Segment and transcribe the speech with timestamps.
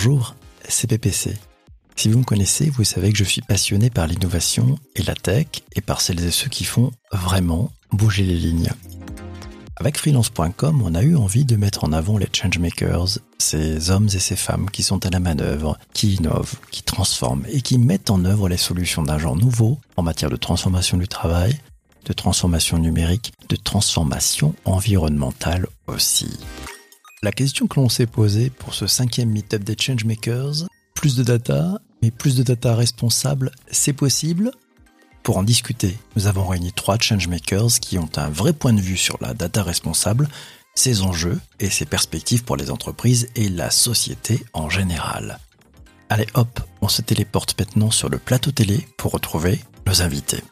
[0.00, 0.36] Bonjour,
[0.68, 1.36] c'est PPC.
[1.96, 5.48] Si vous me connaissez, vous savez que je suis passionné par l'innovation et la tech
[5.74, 8.70] et par celles et ceux qui font vraiment bouger les lignes.
[9.74, 14.20] Avec freelance.com, on a eu envie de mettre en avant les changemakers, ces hommes et
[14.20, 18.24] ces femmes qui sont à la manœuvre, qui innovent, qui transforment et qui mettent en
[18.24, 21.58] œuvre les solutions d'un genre nouveau en matière de transformation du travail,
[22.04, 26.28] de transformation numérique, de transformation environnementale aussi.
[27.20, 31.80] La question que l'on s'est posée pour ce cinquième meetup des changemakers, plus de data,
[32.00, 34.52] mais plus de data responsable, c'est possible?
[35.24, 38.96] Pour en discuter, nous avons réuni trois changemakers qui ont un vrai point de vue
[38.96, 40.28] sur la data responsable,
[40.76, 45.40] ses enjeux et ses perspectives pour les entreprises et la société en général.
[46.10, 50.44] Allez hop, on se téléporte maintenant sur le plateau télé pour retrouver nos invités.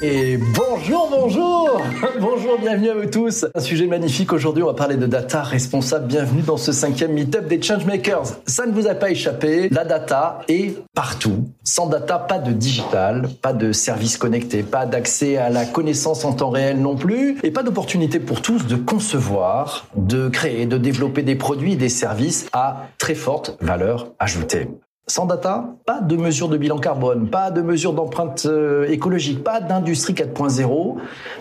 [0.00, 1.82] Et bonjour, bonjour
[2.20, 6.06] Bonjour, bienvenue à vous tous Un sujet magnifique aujourd'hui, on va parler de data responsable.
[6.06, 8.26] Bienvenue dans ce cinquième meetup des Changemakers.
[8.46, 11.48] Ça ne vous a pas échappé, la data est partout.
[11.64, 16.32] Sans data, pas de digital, pas de services connectés, pas d'accès à la connaissance en
[16.32, 21.22] temps réel non plus, et pas d'opportunité pour tous de concevoir, de créer, de développer
[21.22, 24.68] des produits et des services à très forte valeur ajoutée.
[25.10, 29.60] Sans data, pas de mesure de bilan carbone, pas de mesure d'empreinte euh, écologique, pas
[29.60, 30.96] d'industrie 4.0.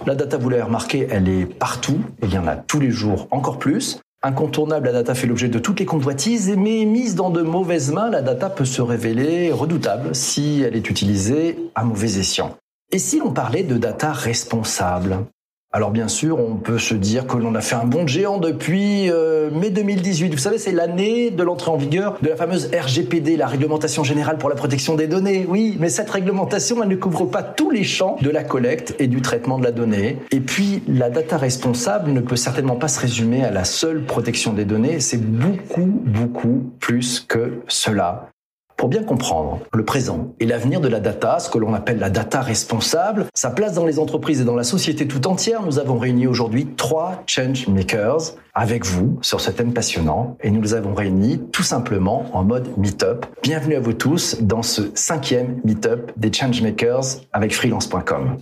[0.06, 2.00] La data, vous l'avez remarqué, elle est partout.
[2.24, 4.00] Il y en a tous les jours encore plus.
[4.24, 8.10] Incontournable, la data fait l'objet de toutes les convoitises, mais mise dans de mauvaises mains,
[8.10, 12.56] la data peut se révéler redoutable si elle est utilisée à mauvais escient.
[12.94, 15.18] Et si l'on parlait de data responsable?
[15.74, 19.12] Alors bien sûr, on peut se dire que l'on a fait un bond géant depuis
[19.12, 20.30] euh, mai 2018.
[20.30, 24.38] Vous savez, c'est l'année de l'entrée en vigueur de la fameuse RGPD, la réglementation générale
[24.38, 25.46] pour la protection des données.
[25.48, 29.08] Oui, mais cette réglementation, elle ne couvre pas tous les champs de la collecte et
[29.08, 30.20] du traitement de la donnée.
[30.32, 34.54] Et puis, la data responsable ne peut certainement pas se résumer à la seule protection
[34.54, 35.02] des données.
[35.02, 38.30] C'est beaucoup, beaucoup plus que cela.
[38.78, 42.12] Pour bien comprendre le présent et l'avenir de la data, ce que l'on appelle la
[42.12, 45.98] data responsable, sa place dans les entreprises et dans la société tout entière, nous avons
[45.98, 50.94] réuni aujourd'hui trois change makers avec vous sur ce thème passionnant et nous les avons
[50.94, 53.26] réunis tout simplement en mode meetup.
[53.42, 58.38] Bienvenue à vous tous dans ce cinquième meetup des change makers avec freelance.com.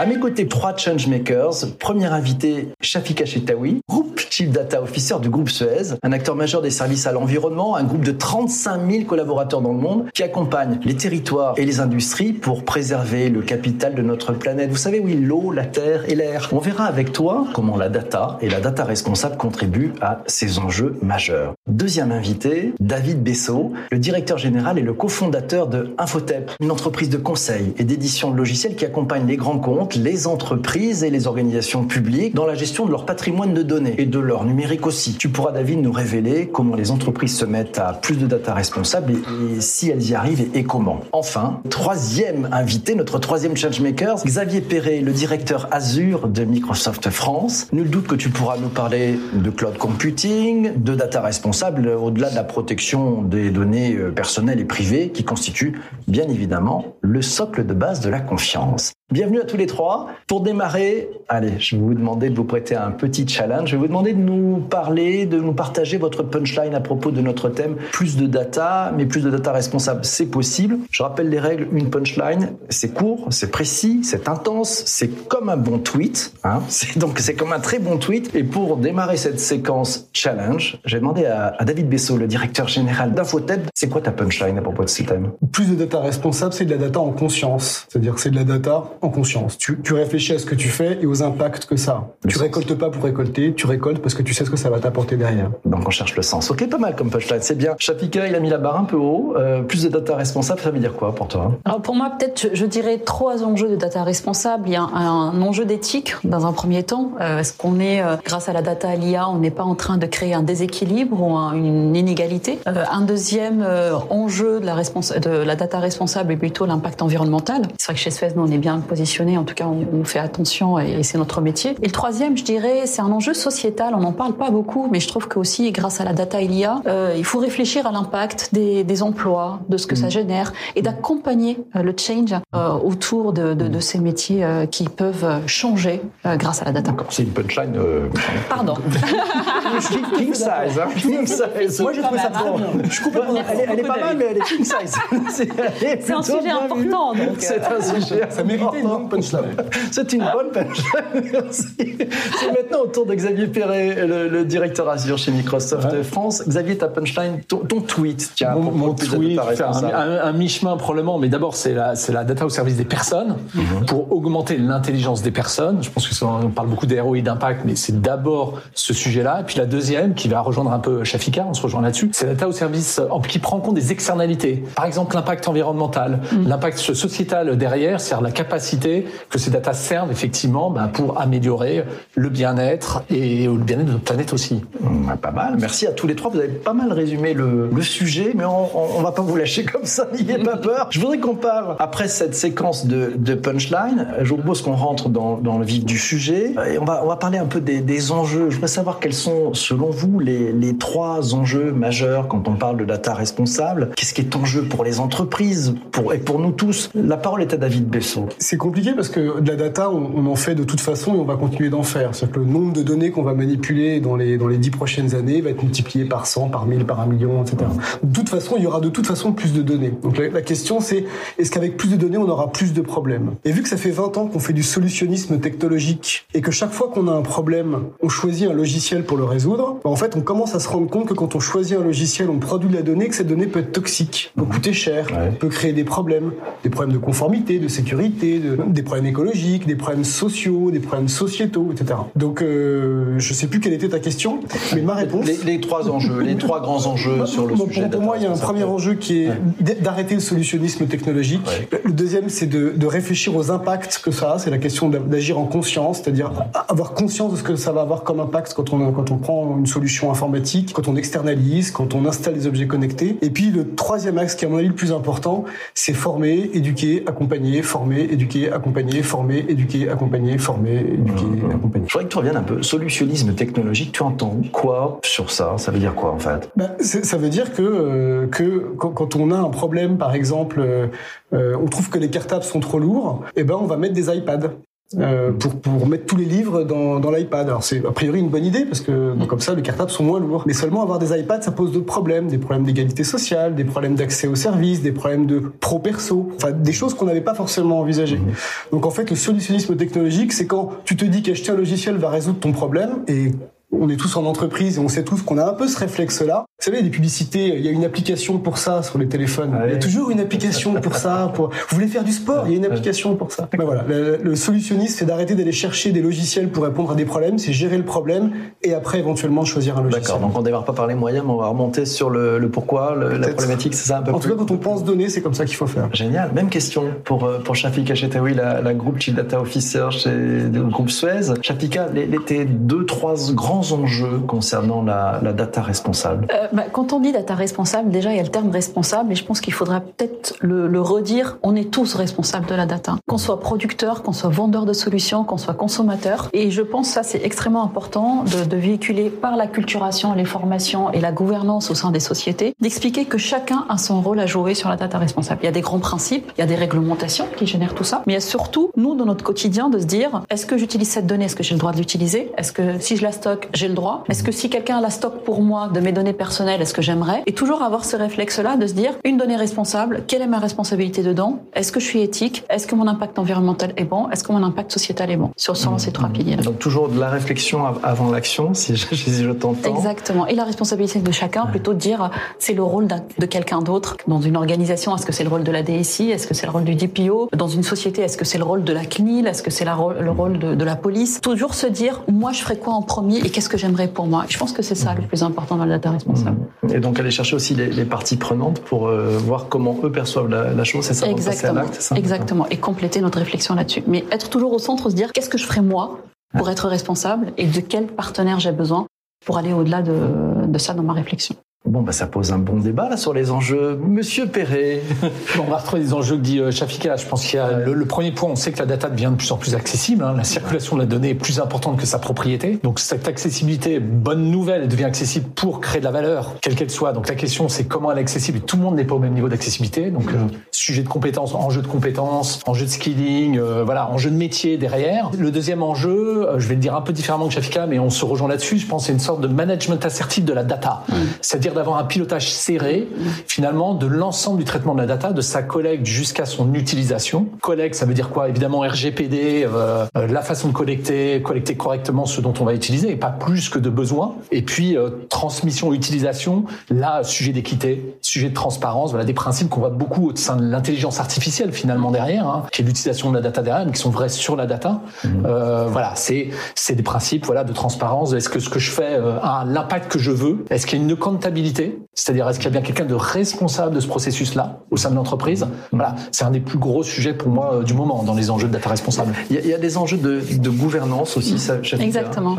[0.00, 1.74] À mes côtés, trois changemakers.
[1.80, 6.70] Premier invité, Shafika Chetaoui, groupe Chief Data Officer du groupe Suez, un acteur majeur des
[6.70, 10.94] services à l'environnement, un groupe de 35 000 collaborateurs dans le monde qui accompagne les
[10.94, 14.70] territoires et les industries pour préserver le capital de notre planète.
[14.70, 16.48] Vous savez, oui, l'eau, la terre et l'air.
[16.52, 20.96] On verra avec toi comment la data et la data responsable contribuent à ces enjeux
[21.02, 21.54] majeurs.
[21.66, 27.16] Deuxième invité, David Bessot, le directeur général et le cofondateur de Infotep, une entreprise de
[27.16, 31.84] conseil et d'édition de logiciels qui accompagne les grands comptes les entreprises et les organisations
[31.84, 35.14] publiques dans la gestion de leur patrimoine de données et de leur numérique aussi.
[35.14, 39.12] Tu pourras, David, nous révéler comment les entreprises se mettent à plus de data responsables
[39.12, 41.00] et, si elles y arrivent et, comment.
[41.12, 47.68] Enfin, troisième invité, notre troisième changemaker, Xavier Perret, le directeur Azure de Microsoft France.
[47.72, 52.34] Nul doute que tu pourras nous parler de cloud computing, de data responsable, au-delà de
[52.34, 57.74] la protection des données euh, personnelles et privées qui constituent bien évidemment le socle de
[57.74, 58.92] base de la confiance.
[59.10, 59.77] Bienvenue à tous les trois.
[60.26, 63.70] Pour démarrer, allez, je vais vous demander de vous prêter un petit challenge.
[63.70, 67.20] Je vais vous demander de nous parler, de nous partager votre punchline à propos de
[67.20, 67.76] notre thème.
[67.92, 70.78] Plus de data, mais plus de data responsable, c'est possible.
[70.90, 71.68] Je rappelle les règles.
[71.72, 76.32] Une punchline, c'est court, c'est précis, c'est intense, c'est comme un bon tweet.
[76.42, 76.60] Hein
[76.96, 78.34] donc c'est comme un très bon tweet.
[78.34, 83.12] Et pour démarrer cette séquence challenge, j'ai demandé à, à, David Bessot, le directeur général
[83.12, 85.30] d'Infotep, c'est quoi ta punchline à propos de ce thème?
[85.52, 87.86] Plus de data responsable, c'est de la data en conscience.
[87.88, 89.56] C'est-à-dire c'est de la data en conscience.
[89.58, 92.28] Tu, tu, réfléchis à ce que tu fais et aux impacts que ça a.
[92.28, 94.78] tu récoltes pas pour récolter, tu récoltes parce que tu sais ce que ça va
[94.78, 95.50] t'apporter derrière.
[95.64, 96.50] Donc on cherche le sens.
[96.50, 97.74] Ok, pas mal comme punchline, c'est bien.
[97.78, 99.34] Chapika, il a mis la barre un peu haut.
[99.36, 102.40] Euh, plus de data responsable, ça veut dire quoi pour toi Alors pour moi, peut-être,
[102.40, 104.64] je, je, dirais trois enjeux de data responsable.
[104.68, 107.12] Il y a un, un enjeu d'éthique dans un premier temps.
[107.20, 109.74] Euh, Est-ce qu'on est, euh, grâce à la data à l'IA, on n'est pas en
[109.74, 112.58] train de créer un déséquilibre ou un, une inégalité?
[112.66, 113.66] Euh, Un deuxième
[114.10, 117.62] enjeu de la, de la data responsable est plutôt l'impact environnemental.
[117.78, 119.38] C'est vrai que chez Suez, nous, on est bien positionné.
[119.38, 121.76] En tout cas, on, on fait attention et, et c'est notre métier.
[121.82, 123.94] Et le troisième, je dirais, c'est un enjeu sociétal.
[123.94, 126.48] On n'en parle pas beaucoup, mais je trouve que aussi, grâce à la data et
[126.48, 129.98] l'IA, euh, il faut réfléchir à l'impact des, des, emplois, de ce que mmh.
[129.98, 134.66] ça génère, et d'accompagner euh, le change euh, autour de, de, de, ces métiers euh,
[134.66, 136.94] qui peuvent changer euh, grâce à la data.
[137.10, 137.74] C'est une punchline.
[138.48, 138.74] Pardon.
[140.16, 140.88] king size, hein.
[140.96, 141.80] King size.
[141.80, 142.58] Moi, j'ai trouvé ça trop.
[142.88, 144.96] Je coupe elle, est, elle est pas mal, mais elle est king size.
[145.30, 147.12] C'est un sujet important.
[147.38, 148.22] C'est un sujet.
[148.30, 149.47] Ça méritait une longue punchline.
[149.90, 151.30] C'est une bonne punchline.
[151.32, 151.66] Merci.
[151.78, 156.42] C'est maintenant au tour de Xavier Perret, le, directeur Azure chez Microsoft France.
[156.46, 161.54] Xavier, ta punchline, ton, tweet, tiens, mon, mon tweet, un, un mi-chemin probablement, mais d'abord
[161.54, 163.86] c'est la, c'est la data au service des personnes mhm.
[163.86, 165.82] pour augmenter l'intelligence des personnes.
[165.82, 169.40] Je pense que ça, on parle beaucoup des ROI d'impact, mais c'est d'abord ce sujet-là.
[169.40, 172.26] Et puis la deuxième, qui va rejoindre un peu Shafika, on se rejoint là-dessus, c'est
[172.26, 174.64] la data au service qui prend en compte des externalités.
[174.74, 176.48] Par exemple, l'impact environnemental, mhm.
[176.48, 182.28] l'impact sociétal derrière, c'est-à-dire la capacité que ces data servent effectivement bah, pour améliorer le
[182.28, 184.62] bien-être et le bien-être de notre planète aussi.
[184.80, 185.56] Mmh, pas mal.
[185.58, 186.30] Merci à tous les trois.
[186.30, 189.64] Vous avez pas mal résumé le, le sujet, mais on, on, va pas vous lâcher
[189.64, 190.08] comme ça.
[190.12, 190.88] N'ayez pas peur.
[190.90, 194.08] Je voudrais qu'on parle après cette séquence de, de punchline.
[194.22, 197.08] Je vous propose qu'on rentre dans, dans, le vif du sujet et on va on
[197.08, 198.50] va parler un peu des, des enjeux.
[198.50, 202.76] Je voudrais savoir quels sont, selon vous, les, les trois enjeux majeurs quand on parle
[202.76, 203.90] de data responsable.
[203.96, 206.90] Qu'est-ce qui est enjeu pour les entreprises, pour et pour nous tous?
[206.94, 208.28] La parole est à David Bessot.
[208.38, 211.18] C'est compliqué parce que de la data, on, on en fait de toute façon et
[211.18, 212.14] on va continuer d'en faire.
[212.14, 215.14] C'est-à-dire que le nombre de données qu'on va manipuler dans les, dans les dix prochaines
[215.14, 217.56] années va être multiplié par 100, par 1000, par un million, etc.
[218.02, 219.92] De toute façon, il y aura de toute façon plus de données.
[220.02, 221.04] Donc la, question, c'est
[221.38, 223.34] est-ce qu'avec plus de données, on aura plus de problèmes?
[223.44, 226.72] Et vu que ça fait 20 ans qu'on fait du solutionnisme technologique et que chaque
[226.72, 230.16] fois qu'on a un problème, on choisit un logiciel pour le résoudre, bah, en fait,
[230.16, 232.76] on commence à se rendre compte que quand on choisit un logiciel, on produit de
[232.76, 236.32] la donnée, que cette donnée peut être toxique, peut coûter cher, peut créer des problèmes,
[236.62, 241.08] des problèmes de conformité, de sécurité, de, des problèmes écologiques, des problèmes sociaux, des problèmes
[241.08, 241.98] sociétaux, etc.
[242.16, 244.40] Donc, euh, je sais plus quelle était ta question,
[244.74, 245.26] mais ma réponse.
[245.44, 247.88] Les, trois enjeux, les trois grands enjeux sur le sujet.
[247.88, 251.42] Pour, moi, il y a un premier enjeu qui est d'arrêter le solutionnisme technologique.
[251.84, 254.38] Le deuxième, c'est de, de, réfléchir aux impacts que ça a.
[254.38, 256.32] C'est la question d'agir en conscience, c'est-à-dire
[256.68, 259.56] avoir conscience de ce que ça va avoir comme impact quand on, quand on prend
[259.58, 263.18] une solution informatique, quand on externalise, quand on installe des objets connectés.
[263.22, 266.50] Et puis, le troisième axe, qui est à mon avis le plus important, c'est former,
[266.54, 271.50] éduquer, accompagner, former, éduquer, accompagner, former, éduquer, accompagner, former, éduquer, mmh.
[271.50, 271.86] accompagner.
[271.88, 272.62] Je voudrais que tu reviennes un peu.
[272.62, 275.54] Solutionnisme technologique, tu entends quoi sur ça?
[275.58, 276.50] Ça veut dire quoi en fait?
[276.56, 280.86] Ben, Ça veut dire que, euh, que quand on a un problème, par exemple, euh,
[281.32, 283.94] euh, on trouve que les cartables sont trop lourds, et eh ben on va mettre
[283.94, 284.50] des iPads.
[284.96, 287.46] Euh, pour, pour mettre tous les livres dans, dans l'iPad.
[287.46, 290.18] Alors c'est a priori une bonne idée parce que comme ça les cartables sont moins
[290.18, 290.44] lourds.
[290.46, 293.96] Mais seulement avoir des iPads ça pose d'autres problèmes, des problèmes d'égalité sociale, des problèmes
[293.96, 297.80] d'accès aux services, des problèmes de pro perso, enfin des choses qu'on n'avait pas forcément
[297.80, 298.16] envisagées.
[298.16, 298.32] Mmh.
[298.72, 302.08] Donc en fait le solutionnisme technologique c'est quand tu te dis qu'acheter un logiciel va
[302.08, 303.32] résoudre ton problème et
[303.70, 306.44] on est tous en entreprise et on sait tous qu'on a un peu ce réflexe-là.
[306.58, 309.56] Vous savez, des publicités, il y a une application pour ça sur les téléphones.
[309.66, 311.30] Il y a toujours une application pour ça.
[311.34, 311.50] Pour...
[311.50, 313.48] Vous voulez faire du sport, il y a une application pour ça.
[313.56, 317.38] Ben voilà, le, solutionnisme, c'est d'arrêter d'aller chercher des logiciels pour répondre à des problèmes,
[317.38, 318.32] c'est gérer le problème
[318.62, 320.02] et après éventuellement choisir un logiciel.
[320.02, 322.96] D'accord, donc on démarre pas par les moyens, mais on va remonter sur le, pourquoi,
[322.96, 325.34] la problématique, c'est ça un peu En tout cas, quand on pense données, c'est comme
[325.34, 325.88] ça qu'il faut faire.
[325.92, 326.32] Génial.
[326.32, 330.62] Même question pour, euh, pour Shafika Chetaoui, la, la groupe Chief Data Officer chez le
[330.64, 331.34] groupe Suez.
[331.42, 337.00] Shafika, les, les, deux, trois grands enjeux concernant la, data responsable euh, bah, Quand on
[337.00, 339.80] dit data responsable, déjà il y a le terme responsable et je pense qu'il faudra
[339.80, 341.38] peut-être le, redire.
[341.42, 342.96] On est tous responsables de la data.
[343.06, 346.28] Qu'on soit producteur, qu'on soit vendeur de solutions, qu'on soit consommateur.
[346.32, 350.90] Et je pense que ça c'est extrêmement important de, véhiculer par la culturation, les formations
[350.92, 354.54] et la gouvernance au sein des sociétés, d'expliquer que chacun a son rôle à jouer
[354.54, 355.40] sur la data responsable.
[355.42, 358.02] Il y a des grands principes, il y a des réglementations qui génèrent tout ça,
[358.06, 360.88] mais il y a surtout nous dans notre quotidien de se dire est-ce que j'utilise
[360.88, 363.47] cette donnée, est-ce que j'ai le droit de l'utiliser, est-ce que si je la stocke,
[363.54, 366.60] j'ai le droit, est-ce que si quelqu'un la stocke pour moi de mes données personnelles,
[366.60, 367.22] est-ce que j'aimerais?
[367.26, 371.02] Et toujours avoir ce réflexe-là de se dire, une donnée responsable, quelle est ma responsabilité
[371.02, 371.40] dedans?
[371.54, 372.44] Est-ce que je suis éthique?
[372.50, 374.08] Est-ce que mon impact environnemental est bon?
[374.10, 375.30] Est-ce que mon impact sociétal est bon?
[375.36, 376.36] Sur, ces trois piliers.
[376.36, 379.76] Donc toujours de la réflexion avant l'action, si je, si je t'entends.
[379.76, 380.26] Exactement.
[380.26, 383.96] Et la responsabilité de chacun, plutôt de dire, c'est le rôle de quelqu'un d'autre.
[384.06, 386.52] Dans une organisation, est-ce que c'est le rôle de la DSI Est-ce que c'est le
[386.52, 389.42] rôle du DPO Dans une société, est-ce que c'est le rôle de la CNIL Est-ce
[389.42, 391.20] que c'est le rôle de, de la police?
[391.20, 394.24] Toujours se dire, moi je ferais quoi en premier et qu'est-ce que j'aimerais pour moi?
[394.28, 396.40] Je pense que c'est ça le plus important dans le data responsable.
[396.64, 396.74] Mmh.
[396.74, 400.64] Et donc aller chercher aussi les, parties prenantes pour euh, voir comment eux perçoivent la,
[400.64, 401.62] chose, c'est ça Exactement.
[401.78, 401.94] Ça?
[401.94, 402.48] Exactement.
[402.50, 403.84] Et compléter notre réflexion là-dessus.
[403.86, 406.00] Mais être toujours au centre, se dire qu'est-ce que je ferais moi
[406.36, 407.32] pour être responsable?
[407.36, 408.88] Et de quel partenaire j'ai besoin
[409.24, 411.36] pour aller au-delà de ça dans ma réflexion?
[411.68, 413.78] Bon, bah, ça pose un bon débat là sur les enjeux.
[413.86, 414.80] Monsieur Perret.
[415.38, 416.96] on va retrouver des enjeux que dit euh, Shafika.
[416.96, 419.16] Je pense qu'il y a le, premier point, on sait que la data devient de
[419.16, 420.02] plus en plus accessible.
[420.02, 420.14] Hein.
[420.16, 422.58] La circulation de la donnée est plus importante que sa propriété.
[422.62, 426.70] Donc cette accessibilité, bonne nouvelle, elle devient accessible pour créer de la valeur, quelle qu'elle
[426.70, 426.92] soit.
[426.92, 428.38] Donc la question, c'est comment elle est accessible.
[428.38, 429.90] Et tout le monde n'est pas au même niveau d'accessibilité.
[429.90, 430.16] Donc euh,
[430.52, 435.10] sujet de compétences, enjeu de compétences, enjeu de skilling, euh, voilà, enjeu de métier derrière.
[435.18, 438.06] Le deuxième enjeu, je vais le dire un peu différemment que Shafika, mais on se
[438.06, 438.56] rejoint là-dessus.
[438.56, 440.84] Je pense c'est une sorte de management assertif de la data.
[441.20, 442.88] C'est-à-dire d'avoir un pilotage serré,
[443.26, 447.26] finalement, de l'ensemble du traitement de la data, de sa collecte jusqu'à son utilisation.
[447.40, 448.28] Collecte, ça veut dire quoi?
[448.28, 452.90] Évidemment, RGPD, euh, euh, la façon de collecter, collecter correctement ce dont on va utiliser,
[452.90, 454.16] et pas plus que de besoin.
[454.30, 459.60] Et puis, euh, transmission, utilisation, là, sujet d'équité, sujet de transparence, voilà des principes qu'on
[459.60, 463.22] voit beaucoup au sein de l'intelligence artificielle, finalement, derrière, hein, qui est l'utilisation de la
[463.22, 464.80] data derrière, mais qui sont vrais sur la data.
[465.04, 465.08] Mmh.
[465.26, 468.12] Euh, voilà, c'est c'est des principes voilà de transparence.
[468.12, 470.44] Est-ce que ce que je fais a l'impact que je veux?
[470.50, 471.47] Est-ce qu'il y a une comptabilité
[471.94, 474.94] C'est-à-dire, est-ce qu'il y a bien quelqu'un de responsable de ce processus-là au sein de
[474.94, 475.46] l'entreprise?
[475.72, 478.48] Voilà, c'est un des plus gros sujets pour moi euh, du moment dans les enjeux
[478.48, 479.14] de data responsable.
[479.30, 482.36] Il y a, des enjeux de, gouvernance aussi, ça, Exactement.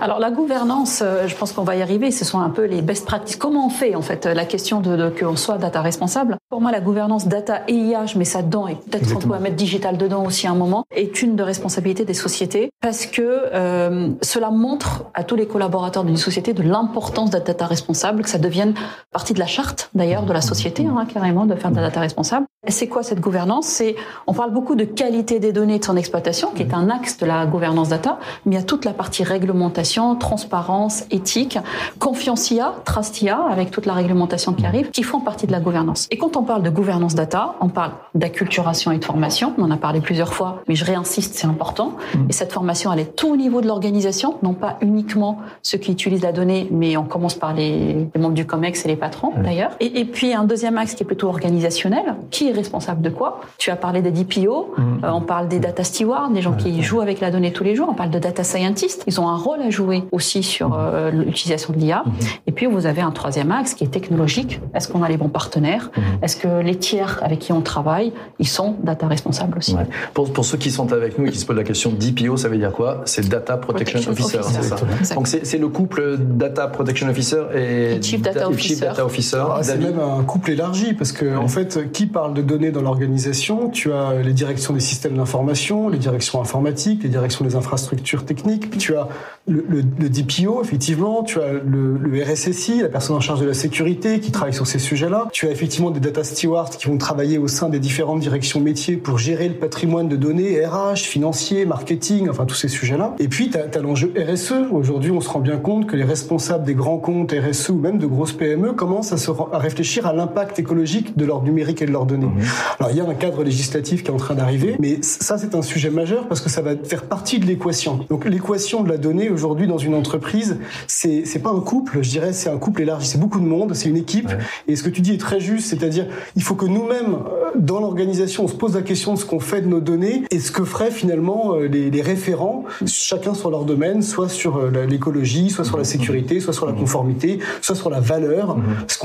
[0.00, 2.10] Alors la gouvernance, euh, je pense qu'on va y arriver.
[2.10, 3.36] Ce sont un peu les best practices.
[3.36, 6.36] Comment on fait en fait la question de, de qu'on soit data responsable?
[6.52, 9.38] Pour moi, la gouvernance data et IA, je mets ça dedans et peut-être qu'on peut
[9.38, 13.22] mettre digital dedans aussi à un moment, est une de responsabilité des sociétés parce que
[13.22, 18.20] euh, cela montre à tous les collaborateurs d'une société de l'importance de la data responsable,
[18.20, 18.74] que ça devienne
[19.12, 22.00] partie de la charte d'ailleurs de la société, hein, carrément, de faire de la data
[22.00, 22.44] responsable.
[22.68, 23.66] C'est quoi cette gouvernance?
[23.66, 27.16] C'est, on parle beaucoup de qualité des données de son exploitation, qui est un axe
[27.16, 31.58] de la gouvernance data, mais il y a toute la partie réglementation, transparence, éthique,
[31.98, 35.58] confiance IA, trust IA, avec toute la réglementation qui arrive, qui font partie de la
[35.58, 36.06] gouvernance.
[36.10, 39.54] Et quand on parle de gouvernance data, on parle d'acculturation et de formation.
[39.58, 41.96] On en a parlé plusieurs fois, mais je réinsiste, c'est important.
[42.28, 45.92] Et cette formation, elle est tout au niveau de l'organisation, non pas uniquement ceux qui
[45.92, 49.72] utilisent la donnée, mais on commence par les, membres du COMEX et les patrons d'ailleurs.
[49.80, 52.14] Et, et, puis un deuxième axe qui est plutôt organisationnel.
[52.30, 53.40] Qui est responsable de quoi?
[53.58, 55.04] Tu as parlé des DPO, mmh.
[55.04, 57.74] euh, on parle des data stewards, des gens qui jouent avec la donnée tous les
[57.74, 57.88] jours.
[57.90, 59.04] On parle de data scientists.
[59.06, 62.04] Ils ont un rôle à jouer aussi sur euh, l'utilisation de l'IA.
[62.46, 64.60] Et puis vous avez un troisième axe qui est technologique.
[64.74, 65.90] Est-ce qu'on a les bons partenaires?
[66.22, 69.76] Est-ce que les tiers avec qui on travaille, ils sont data responsables aussi.
[70.14, 72.48] Pour, pour, ceux qui sont avec nous et qui se posent la question DPO, ça
[72.48, 73.02] veut dire quoi?
[73.04, 75.14] C'est Data Protection, Officer, c'est ça.
[75.14, 79.42] Donc c'est le couple Data Protection Officer et, Chief Data Officer.
[79.50, 82.82] Ah, c'est même un couple élargi parce que en fait, qui parle de données dans
[82.82, 83.70] l'organisation?
[83.70, 88.78] Tu as les directions des systèmes d'information, les directions informatiques, les directions des infrastructures techniques.
[88.78, 89.08] Tu as
[89.46, 91.22] le, le, le DPO, effectivement.
[91.22, 94.66] Tu as le, le, RSSI, la personne en charge de la sécurité, qui travaille sur
[94.66, 95.28] ces sujets-là.
[95.32, 98.96] Tu as effectivement des data stewards qui vont travailler au sein des différentes directions métiers
[98.96, 103.14] pour gérer le patrimoine de données, RH, financier, marketing, enfin tous ces sujets-là.
[103.18, 104.54] Et puis, tu as, as l'enjeu RSE.
[104.70, 107.98] Aujourd'hui, on se rend bien compte que les responsables des grands comptes RSE ou même
[107.98, 111.86] de grosses PME commencent à, se, à réfléchir à l'impact écologique de leur numérique et
[111.86, 112.26] de leurs données.
[112.26, 112.42] Mmh.
[112.78, 115.54] Alors, il y a un cadre législatif qui est en train d'arriver, mais ça, c'est
[115.54, 118.00] un sujet majeur parce que ça va faire partie de l'équation.
[118.08, 122.10] Donc, l'équation de la donnée aujourd'hui dans une entreprise, c'est c'est pas un couple, je
[122.10, 123.06] dirais, c'est un couple élargi.
[123.06, 124.30] C'est beaucoup de monde, c'est une équipe.
[124.68, 127.80] Et ce que tu dis est très juste, c'est-à-dire, il faut que nous-mêmes, euh, dans
[127.80, 130.50] l'organisation, on se pose la question de ce qu'on fait de nos données et ce
[130.50, 135.64] que feraient finalement euh, les, référents, chacun sur leur domaine, soit sur euh, l'écologie, soit
[135.64, 138.56] sur la sécurité, soit sur la conformité, soit sur la valeur.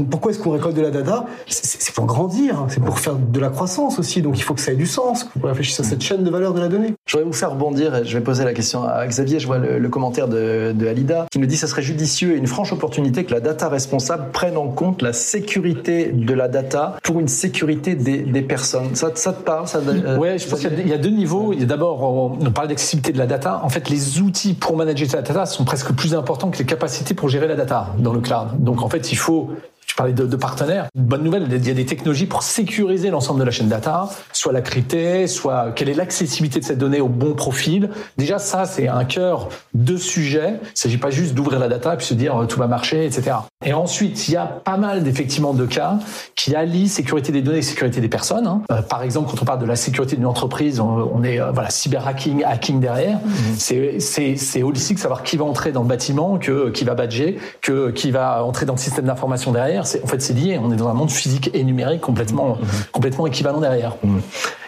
[0.09, 1.25] Pourquoi est-ce qu'on récolte de la data?
[1.47, 4.21] C'est pour grandir, c'est pour faire de la croissance aussi.
[4.21, 6.53] Donc il faut que ça ait du sens, qu'on réfléchisse à cette chaîne de valeur
[6.53, 6.95] de la donnée.
[7.05, 8.03] Je vais vous faire rebondir.
[8.03, 9.39] Je vais poser la question à Xavier.
[9.39, 12.37] Je vois le, commentaire de, de, Alida qui nous dit que ce serait judicieux et
[12.37, 16.86] une franche opportunité que la data responsable prenne en compte la sécurité de la data
[17.03, 18.95] pour une sécurité des, des personnes.
[18.95, 21.53] Ça, ça te parle ça, euh, Ouais, je pense qu'il y, a deux niveaux.
[21.53, 23.61] Il y a d'abord, on parle d'accessibilité de la data.
[23.63, 27.13] En fait, les outils pour manager la data sont presque plus importants que les capacités
[27.13, 28.47] pour gérer la data dans le cloud.
[28.59, 29.49] Donc en fait, il faut
[29.97, 30.87] parlais de, de, partenaires.
[30.95, 34.53] Bonne nouvelle, il y a des technologies pour sécuriser l'ensemble de la chaîne data, soit
[34.53, 37.89] la crypter, soit quelle est l'accessibilité de cette donnée au bon profil.
[38.17, 40.59] Déjà, ça, c'est un cœur de sujet.
[40.61, 42.67] Il ne s'agit pas juste d'ouvrir la data et puis se dire euh, tout va
[42.67, 43.37] marcher, etc.
[43.65, 45.97] Et ensuite, il y a pas mal d'effectivement de cas
[46.35, 48.45] qui allient sécurité des données et sécurité des personnes.
[48.45, 48.61] Hein.
[48.71, 51.71] Euh, par exemple, quand on parle de la sécurité d'une entreprise, on, est euh, voilà
[51.71, 53.17] cyber hacking, hacking derrière.
[53.17, 53.99] Mm-hmm.
[53.99, 57.89] C'est c'est holistique, savoir qui va entrer dans le bâtiment, que qui va badger, que
[57.89, 60.59] qui va entrer dans le système d'information derrière en fait, c'est lié.
[60.61, 62.65] On est dans un monde physique et numérique complètement, mmh.
[62.91, 63.95] complètement équivalent derrière.
[64.03, 64.19] Mmh.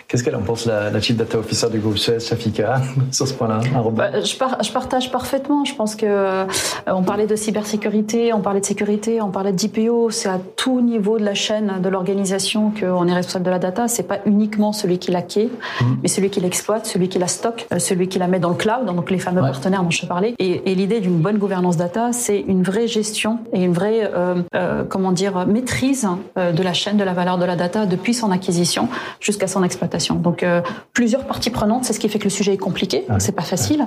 [0.09, 3.33] Qu'est-ce qu'elle en pense, la, la, Chief Data Officer du groupe Suez, Shafika, sur ce
[3.35, 3.59] point-là
[3.91, 5.65] bah, je, je, partage parfaitement.
[5.65, 6.45] Je pense que euh,
[6.87, 10.09] on parlait de cybersécurité, on parlait de sécurité, on parlait de DPO.
[10.09, 13.87] C'est à tout niveau de la chaîne de l'organisation qu'on est responsable de la data.
[13.87, 15.85] C'est pas uniquement celui qui la quai, mmh.
[16.01, 18.55] mais celui qui l'exploite, celui qui la stocke, euh, celui qui la met dans le
[18.55, 20.33] cloud, donc les fameux partenaires dont je parlais.
[20.39, 24.41] Et, et l'idée d'une bonne gouvernance data, c'est une vraie gestion et une vraie, euh,
[24.55, 28.31] euh, comment dire, maîtrise de la chaîne de la valeur de la data depuis son
[28.31, 28.89] acquisition
[29.19, 29.98] jusqu'à son exploitation.
[30.21, 30.61] Donc euh,
[30.93, 33.05] plusieurs parties prenantes, c'est ce qui fait que le sujet est compliqué.
[33.19, 33.85] C'est pas facile,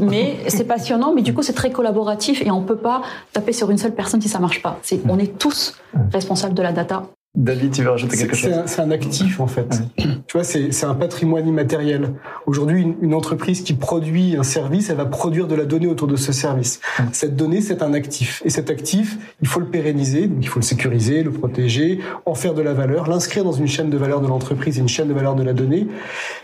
[0.00, 1.12] mais c'est passionnant.
[1.14, 3.02] Mais du coup, c'est très collaboratif et on peut pas
[3.32, 4.78] taper sur une seule personne si ça marche pas.
[4.82, 5.76] C'est on est tous
[6.12, 7.04] responsables de la data
[7.34, 9.82] David, tu veux rajouter quelque chose C'est un, actif en fait.
[9.96, 12.12] Tu vois, c'est un patrimoine immatériel.
[12.46, 16.14] Aujourd'hui, une, entreprise qui produit un service, elle va produire de la donnée autour de
[16.14, 16.80] ce service.
[17.12, 18.40] Cette donnée, c'est un actif.
[18.44, 22.34] Et cet actif, il faut le pérenniser, donc il faut le sécuriser, le protéger, en
[22.34, 25.08] faire de la valeur, l'inscrire dans une chaîne de valeur de l'entreprise et une chaîne
[25.08, 25.88] de valeur de la donnée,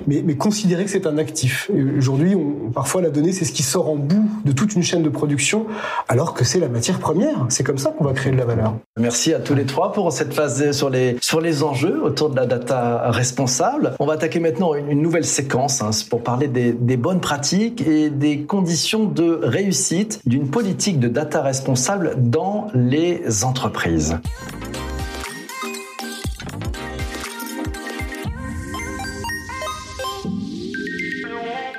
[0.08, 1.70] mais, mais considérer que c'est un actif.
[1.96, 2.36] Aujourd'hui,
[2.74, 5.66] parfois la donnée, c'est ce qui sort en bout de toute une chaîne de production,
[6.08, 7.46] alors que c'est la matière première.
[7.48, 8.74] C'est comme ça qu'on va créer de la valeur.
[8.98, 10.79] Merci à tous les trois pour cette phase
[11.20, 13.92] sur les, enjeux autour de la data responsable.
[13.98, 18.08] On va attaquer maintenant une, nouvelle séquence hein, pour parler des, des bonnes pratiques et
[18.10, 24.18] des conditions de réussite d'une politique de data responsable dans les entreprises.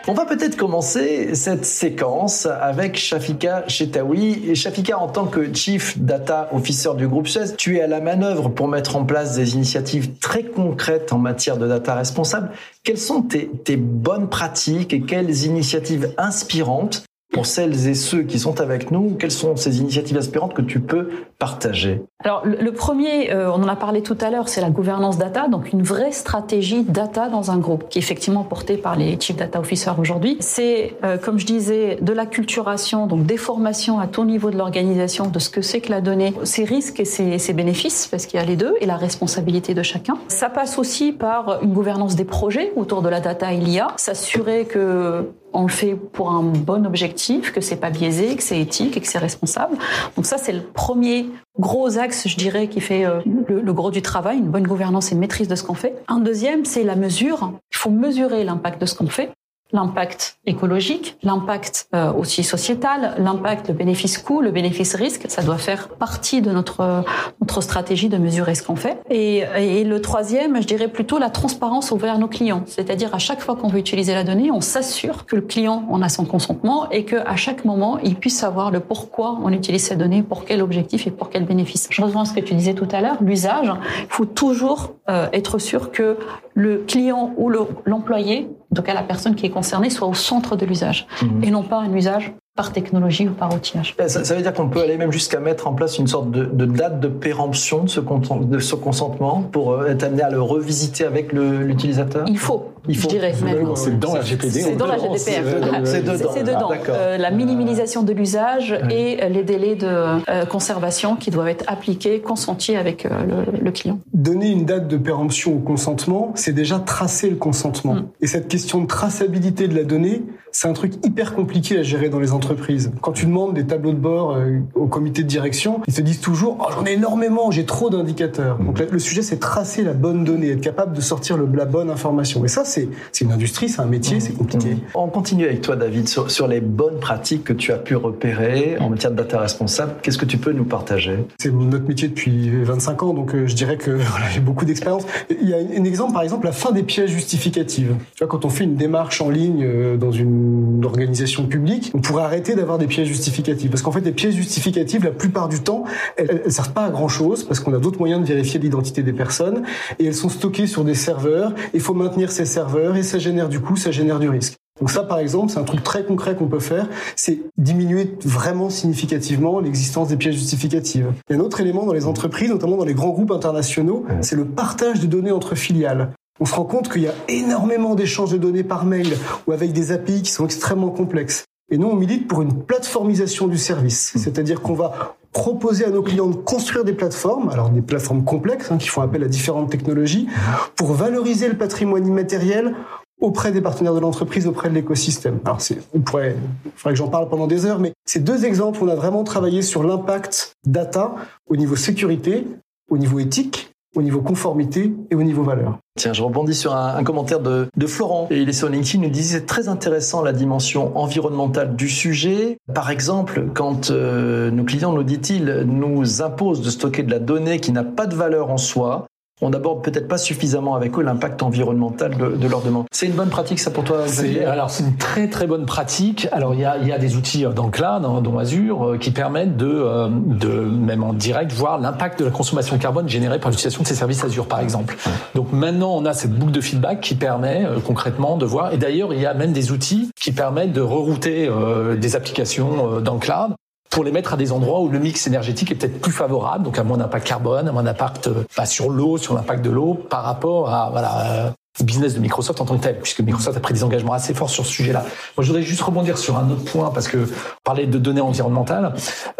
[0.07, 4.49] On va peut-être commencer cette séquence avec Shafika Chetaoui.
[4.49, 8.01] Et Shafika, en tant que Chief Data Officer du groupe Suez, tu es à la
[8.01, 12.49] manœuvre pour mettre en place des initiatives très concrètes en matière de data responsable.
[12.83, 18.59] Quelles sont tes, bonnes pratiques et quelles initiatives inspirantes pour celles et ceux qui sont
[18.59, 22.01] avec nous, quelles sont ces initiatives aspirantes que tu peux partager?
[22.23, 25.47] Alors le, premier, euh, on en a parlé tout à l'heure, c'est la gouvernance data,
[25.47, 29.35] donc une vraie stratégie data dans un groupe, qui est effectivement portée par les Chief
[29.35, 30.37] Data Officers aujourd'hui.
[30.39, 34.57] C'est, euh, comme je disais, de la culturation, donc des formations à tout niveau de
[34.57, 38.25] l'organisation de ce que c'est que la donnée, ses risques et ses, ses bénéfices, parce
[38.25, 40.17] qu'il y a les deux, et la responsabilité de chacun.
[40.27, 44.65] Ça passe aussi par une gouvernance des projets autour de la data et l'IA, s'assurer
[44.65, 48.95] que on le fait pour un bon objectif, que c'est pas biaisé, que c'est éthique
[48.97, 49.77] et que c'est responsable.
[50.15, 51.27] Donc ça, c'est le premier
[51.59, 55.15] gros axe, je dirais, qui fait euh, le, gros du travail, une bonne gouvernance et
[55.15, 55.95] une maîtrise de ce qu'on fait.
[56.07, 57.53] Un deuxième, c'est la mesure.
[57.71, 59.31] Il faut mesurer l'impact de ce qu'on fait
[59.73, 65.25] l'impact écologique, l'impact euh, aussi sociétal, l'impact, le bénéfice-coût, le bénéfice-risque.
[65.29, 67.03] Ça doit faire partie de notre
[67.39, 68.99] notre stratégie de mesurer ce qu'on fait.
[69.09, 72.63] Et, et, le troisième, je dirais plutôt la transparence envers nos clients.
[72.65, 76.01] C'est-à-dire à chaque fois qu'on veut utiliser la donnée, on s'assure que le client en
[76.01, 79.83] a son consentement et que à chaque moment, il puisse savoir le pourquoi on utilise
[79.83, 81.87] ces données, pour quel objectif et pour quel bénéfice.
[81.89, 83.71] Je rejoins ce que tu disais tout à l'heure, l'usage.
[83.99, 86.17] Il faut toujours euh, être sûr que
[86.53, 87.49] le client ou
[87.85, 91.43] l'employé, en tout cas la personne qui est concernée, soit au centre de l'usage mmh.
[91.43, 93.95] et non pas un usage par technologie ou par outillage.
[94.07, 96.43] Ça, ça veut dire qu'on peut aller même jusqu'à mettre en place une sorte de,
[96.45, 100.41] de date de péremption de ce, de ce consentement pour euh, être amené à le
[100.41, 102.25] revisiter avec l'utilisateur?
[102.27, 103.33] Il faut, Il faut, je dirais
[103.75, 104.61] C'est dans la GPD.
[104.61, 105.85] C'est dans la GDPR.
[105.85, 106.31] C'est dedans.
[106.33, 106.71] C'est dedans.
[106.89, 112.19] Euh, la minimisation de l'usage et les délais de euh, conservation qui doivent être appliqués,
[112.19, 113.09] consentis avec euh,
[113.51, 113.99] le, le, client.
[114.13, 117.95] Donner une date de péremption au consentement, c'est déjà tracer le consentement.
[117.95, 118.07] Mm.
[118.21, 122.09] Et cette question de traçabilité de la donnée, c'est un truc hyper compliqué à gérer
[122.09, 122.91] dans les entreprises.
[123.01, 126.19] Quand tu demandes des tableaux de bord euh, au comité de direction, ils te disent
[126.19, 128.57] toujours oh, j'en ai énormément, j'ai trop d'indicateurs.
[128.57, 131.89] Donc le sujet c'est tracer la bonne donnée, être capable de sortir le, la bonne
[131.89, 132.43] information.
[132.43, 132.89] Et ça c'est
[133.21, 134.77] une industrie, c'est un métier, c'est compliqué.
[134.95, 138.77] On continue avec toi David sur, sur les bonnes pratiques que tu as pu repérer
[138.79, 139.93] en matière de data responsable.
[140.01, 141.17] Qu'est-ce que tu peux nous partager?
[141.39, 145.03] C'est notre métier depuis 25 ans, donc euh, je dirais que voilà, j'ai beaucoup d'expérience.
[145.29, 147.95] Il y a un exemple par exemple la fin des pièces justificatives.
[148.15, 151.99] Tu vois quand on fait une démarche en ligne euh, dans une organisation publique, on
[151.99, 153.69] pourrait arrêter d'avoir des pièces justificatives.
[153.69, 155.83] Parce qu'en fait, les pièces justificatives, la plupart du temps,
[156.17, 159.03] elles, ne servent pas à grand chose parce qu'on a d'autres moyens de vérifier l'identité
[159.03, 159.63] des personnes
[159.99, 161.53] et elles sont stockées sur des serveurs.
[161.73, 162.60] Il faut maintenir ces serveurs
[162.95, 164.55] et ça génère du coût, ça génère du risque.
[164.79, 168.69] Donc ça, par exemple, c'est un truc très concret qu'on peut faire, c'est diminuer vraiment
[168.69, 171.13] significativement l'existence des pièces justificatives.
[171.29, 174.05] Il y a un autre élément dans les entreprises, notamment dans les grands groupes internationaux,
[174.21, 177.93] c'est le partage de données entre filiales on se rend compte qu'il y a énormément
[177.93, 181.45] d'échanges de données par mail ou avec des API qui sont extrêmement complexes.
[181.71, 184.13] Et nous, on milite pour une plateformisation du service.
[184.15, 184.19] Hmm.
[184.19, 188.71] C'est-à-dire qu'on va proposer à nos clients de construire des plateformes, alors des plateformes complexes
[188.71, 190.27] hein, qui font appel à différentes technologies,
[190.75, 192.75] pour valoriser le patrimoine immatériel
[193.21, 195.39] auprès des partenaires de l'entreprise, auprès de l'écosystème.
[195.45, 195.59] Alors,
[195.93, 198.87] on pourrait, il faudrait que j'en parle pendant des heures, mais ces deux exemples, on
[198.87, 201.15] a vraiment travaillé sur l'impact data
[201.47, 202.47] au niveau sécurité,
[202.89, 205.79] au niveau éthique au niveau conformité et au niveau valeur.
[205.97, 208.27] Tiens, je rebondis sur un, commentaire de, de, Florent.
[208.31, 212.57] Et il est sur LinkedIn, il nous disait très intéressant la dimension environnementale du sujet.
[212.73, 217.59] Par exemple, quand euh, nos clients, nous dit-il, nous imposent de stocker de la donnée
[217.59, 219.07] qui n'a pas de valeur en soi,
[219.41, 222.85] on n'aborde peut-être pas suffisamment avec eux l'impact environnemental de, de leur demande.
[222.91, 224.05] C'est une bonne pratique, ça pour toi
[224.47, 226.27] Alors c'est une très très bonne pratique.
[226.31, 228.97] Alors il y a, y a des outils dans le cloud, hein, dont Azure, euh,
[228.97, 233.09] qui permettent de, euh, de même en direct voir l'impact de la consommation de carbone
[233.09, 234.95] générée par l'utilisation de ces services Azure, par exemple.
[235.33, 238.73] Donc maintenant on a cette boucle de feedback qui permet euh, concrètement de voir.
[238.73, 241.49] Et d'ailleurs il y a même des outils qui permettent de rerouter
[241.97, 243.51] des applications dans le cloud
[243.91, 246.79] pour les mettre à des endroits où le mix énergétique est peut-être plus favorable, donc
[246.79, 250.23] à moins d'impact carbone, à moins d'impact pas sur l'eau, sur l'impact de l'eau, par
[250.23, 253.83] rapport à voilà business de Microsoft en tant que tel, puisque Microsoft a pris des
[253.83, 255.01] engagements assez forts sur ce sujet-là.
[255.37, 257.27] Moi, je voudrais juste rebondir sur un autre point, parce que
[257.63, 258.93] parler de données environnementales,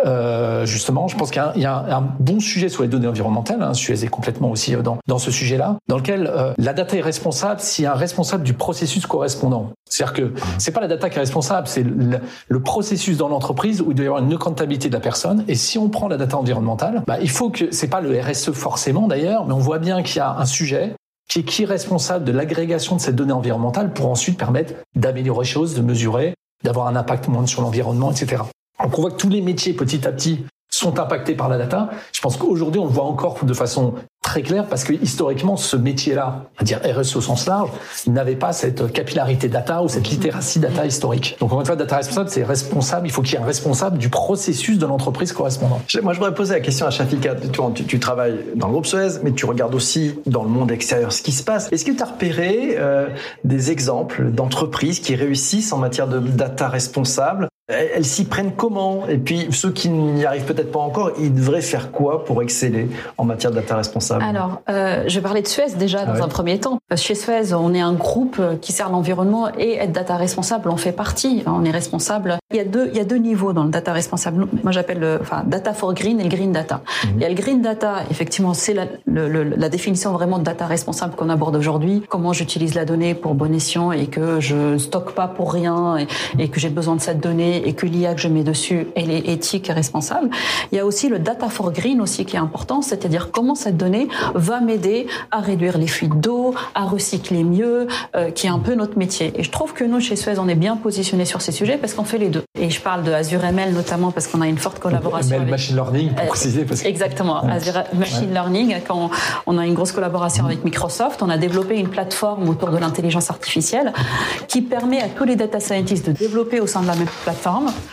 [0.06, 3.74] euh, justement, je pense qu'il y a, un, bon sujet sur les données environnementales, hein,
[3.74, 7.02] Suez est complètement aussi euh, dans, dans ce sujet-là, dans lequel euh, la data est
[7.02, 9.72] responsable s'il y a un responsable du processus correspondant.
[9.90, 13.92] C'est-à-dire que c'est pas la data qui est responsable, c'est le, processus dans l'entreprise où
[13.92, 15.44] il doit y avoir une comptabilité de la personne.
[15.48, 18.52] Et si on prend la data environnementale, bah, il faut que c'est pas le RSE
[18.52, 20.94] forcément d'ailleurs, mais on voit bien qu'il y a un sujet
[21.40, 25.76] qui est responsable de l'agrégation de ces données environnementales pour ensuite permettre d'améliorer les choses,
[25.76, 28.44] de mesurer, d'avoir un impact moindre sur l'environnement, etc.
[28.80, 31.90] On voit que tous les métiers petit à petit sont impactés par la data.
[32.14, 35.76] Je pense qu'aujourd'hui, on le voit encore de façon très claire parce que historiquement, ce
[35.76, 37.70] métier-là, à dire RSE au sens large,
[38.08, 41.36] n'avait pas cette capillarité data ou cette littératie data historique.
[41.40, 43.08] Donc, encore une fois, data responsable, c'est responsable.
[43.08, 45.82] Il faut qu'il y ait un responsable du processus de l'entreprise correspondante.
[46.02, 47.36] Moi, je voudrais poser la question à Shafika.
[47.76, 51.12] Tu, tu, travailles dans le groupe Suez, mais tu regardes aussi dans le monde extérieur
[51.12, 51.70] ce qui se passe.
[51.72, 53.08] Est-ce que tu as repéré euh,
[53.44, 59.08] des exemples d'entreprises qui réussissent en matière de data responsable elles s'y prennent comment?
[59.08, 62.90] Et puis ceux qui n'y arrivent peut-être pas encore, ils devraient faire quoi pour exceller
[63.18, 64.24] en matière de data responsable?
[64.24, 66.80] Alors, euh, je vais parler de Suez déjà dans ah un premier temps.
[66.96, 70.92] Chez Suez, on est un groupe qui sert l'environnement et être data responsable en fait
[70.92, 71.44] partie.
[71.46, 72.38] On est responsable.
[72.52, 74.48] Il y a deux, il y a deux niveaux dans le data responsable.
[74.64, 76.82] Moi, j'appelle enfin data for green et le green data.
[77.06, 77.12] Mhm.
[77.16, 81.16] Il y a le green data, effectivement, c'est la, la définition vraiment de data responsable
[81.16, 82.04] qu'on aborde aujourd'hui.
[82.10, 86.08] Comment j'utilise la donnée pour bon escient et que je stocke pas pour rien et,
[86.40, 89.12] et que j'ai besoin de cette donnée et que l'IA que je mets dessus, elle
[89.12, 90.30] est éthique et responsable.
[90.72, 93.78] Il y a aussi le data for green aussi qui est important, c'est-à-dire comment cette
[93.78, 98.60] donnée va m'aider à réduire les fuites d'eau, à recycler mieux, euh, qui est un
[98.60, 99.34] peu notre métier.
[99.36, 101.94] Et je trouve que nous, chez Suez, on est bien positionnés sur ces sujets parce
[101.94, 102.44] qu'on fait les deux.
[102.60, 105.36] Et je parle de Azure ML notamment parce qu'on a une forte collaboration.
[105.36, 106.64] ML Machine Learning, pour euh, préciser.
[106.64, 106.88] Parce que...
[106.88, 107.44] Exactement.
[107.44, 109.10] Azure Machine Learning, quand
[109.46, 113.30] on a une grosse collaboration avec Microsoft, on a développé une plateforme autour de l'intelligence
[113.30, 113.94] artificielle
[114.48, 117.51] qui permet à tous les data scientists de développer au sein de la même plateforme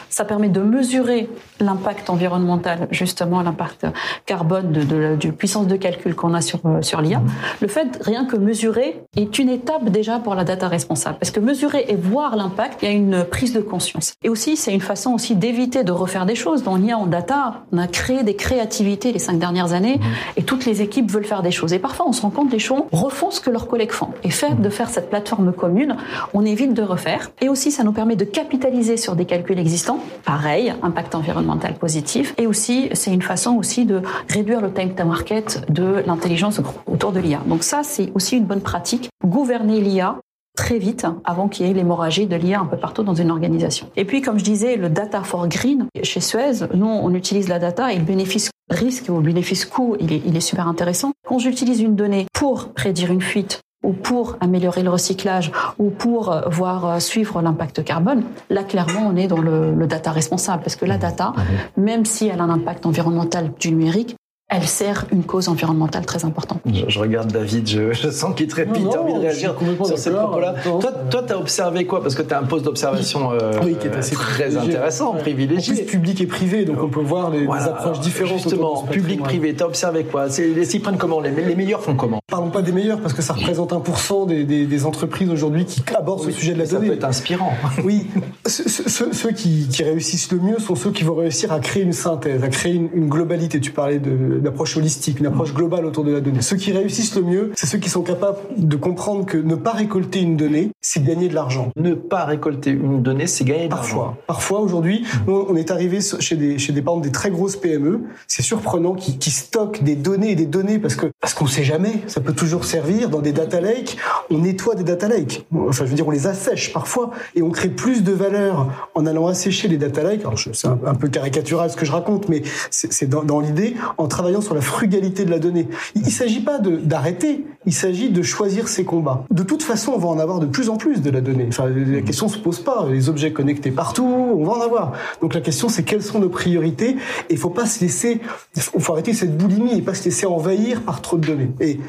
[0.09, 1.29] ça permet de mesurer
[1.61, 3.87] l'impact environnemental, justement l'impact
[4.27, 7.21] carbone de, de, de, puissance de calcul qu'on a sur, euh, sur l'IA.
[7.61, 11.19] Le fait, rien que mesurer, est une étape déjà pour la data responsable.
[11.19, 14.15] Parce que mesurer et voir l'impact, il y a une prise de conscience.
[14.23, 16.63] Et aussi, c'est une façon aussi d'éviter de refaire des choses.
[16.63, 20.01] Dans l'IA, en data, on a créé des créativités les cinq dernières années
[20.37, 21.73] et toutes les équipes veulent faire des choses.
[21.73, 24.11] Et parfois, on se rend compte les gens refont ce que leurs collègues font.
[24.23, 25.97] Et fait de faire cette plateforme commune,
[26.35, 27.31] on évite de refaire.
[27.41, 30.01] Et aussi, ça nous permet de capitaliser sur des calculs existant.
[30.25, 32.35] Pareil, impact environnemental positif.
[32.39, 37.13] Et aussi, c'est une façon aussi de réduire le time to market de l'intelligence autour
[37.13, 37.41] de l'IA.
[37.47, 39.09] Donc ça, c'est aussi une bonne pratique.
[39.25, 40.17] Gouverner l'IA
[40.57, 43.91] très vite avant qu'il y ait l'hémorragie de l'IA un peu partout dans une organisation.
[43.97, 47.61] Et puis, comme je disais, le data for green, chez Suez, nous, on utilise la
[47.61, 51.13] data et le bénéfice risque ou bénéfice coût, il est super intéressant.
[51.27, 56.31] Quand j'utilise une donnée pour prédire une fuite ou pour améliorer le recyclage, ou pour
[56.31, 60.63] euh, voir euh, suivre l'impact carbone, là clairement on est dans le, le, data responsable,
[60.63, 61.33] parce que la data,
[61.79, 64.18] même si elle a un impact environnemental du numérique,
[64.51, 66.61] elle sert une cause environnementale très importante.
[66.65, 70.11] Je, regarde David, je, je sens qu'il trépide, tu as envie de réagir sur ces
[70.11, 70.55] propos-là.
[70.63, 72.03] Toi, toi, tu as observé quoi?
[72.03, 75.75] Parce que tu as un poste d'observation euh, oui, qui est assez très intéressant, privilégié.
[75.75, 78.39] En plus, public et privé, donc on peut voir les, approches différentes.
[78.39, 80.31] Justement, public-privé, tu as observé quoi?
[80.31, 81.21] S'ils prennent comment?
[81.21, 82.21] Les, les, meilleurs font comment?
[82.27, 85.83] Parlons pas des meilleurs, parce que ça représente 1% des, des, des entreprises aujourd'hui qui
[85.95, 86.87] abordent ce sujet de la ça donnée.
[86.87, 87.53] Ça peut être inspirant.
[87.85, 88.07] oui,
[88.47, 91.93] ceux, ceux qui, qui, réussissent le mieux sont ceux qui vont réussir à créer une
[91.93, 93.61] synthèse, à créer une, une globalité.
[93.61, 96.43] Tu parlais de une approche holistique, une approche globale autour de la donnée.
[96.43, 99.73] Ceux qui réussissent le mieux, c'est ceux qui sont capables de comprendre que ne pas
[99.73, 101.71] récolter une donnée, c'est gagner de l'argent.
[101.77, 104.17] Ne pas récolter une donnée, c'est gagner de l'argent.
[104.27, 104.39] Parfois.
[104.39, 108.03] Parfois, aujourd'hui, on est arrivé chez des, chez des, par des très grosses PME.
[108.27, 111.65] C'est surprenant qui, qui stockent des données et des données parce que, parce qu'on sait
[111.65, 112.03] jamais.
[112.07, 113.97] Ça peut toujours servir dans des data lakes.
[114.31, 115.47] On nettoie des data lakes.
[115.55, 119.07] Enfin, je veux dire, on les assèche parfois et on crée plus de valeur en
[119.07, 120.21] allant assécher les data lakes.
[120.21, 123.75] Alors, c'est un, un, peu caricatural ce que je raconte, mais c'est dans, dans l'idée
[123.97, 125.69] en travaillant sur la frugalité de la donnée.
[125.95, 129.25] Il ne s'agit pas d'arrêter, il s'agit de choisir ses combats.
[129.31, 131.49] De toute façon, on va en avoir de plus en plus de la donnée.
[131.59, 132.87] La question se pose pas.
[132.91, 134.93] Les objets connectés partout, on va en avoir.
[135.21, 136.91] Donc la question, c'est quelles sont nos priorités.
[137.29, 138.21] Et il faut pas se laisser,
[138.57, 141.51] il faut arrêter cette boulimie et pas se laisser envahir par trop de données.
[141.61, 141.81] Et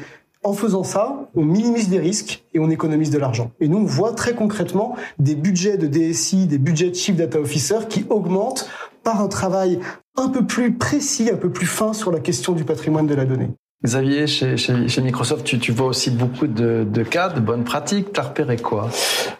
[0.42, 3.50] en faisant ça, on minimise les risques et on économise de l'argent.
[3.60, 7.38] Et nous, on voit très concrètement des budgets de DSI, des budgets de Chief Data
[7.38, 8.68] Officer qui augmentent
[9.02, 9.80] par un travail
[10.20, 13.24] un peu plus précis, un peu plus fin sur la question du patrimoine de la
[13.24, 13.50] donnée.
[13.82, 18.12] Xavier, chez, chez, Microsoft, tu, tu, vois aussi beaucoup de, de cas, de bonnes pratiques.
[18.12, 18.90] T'as repéré quoi?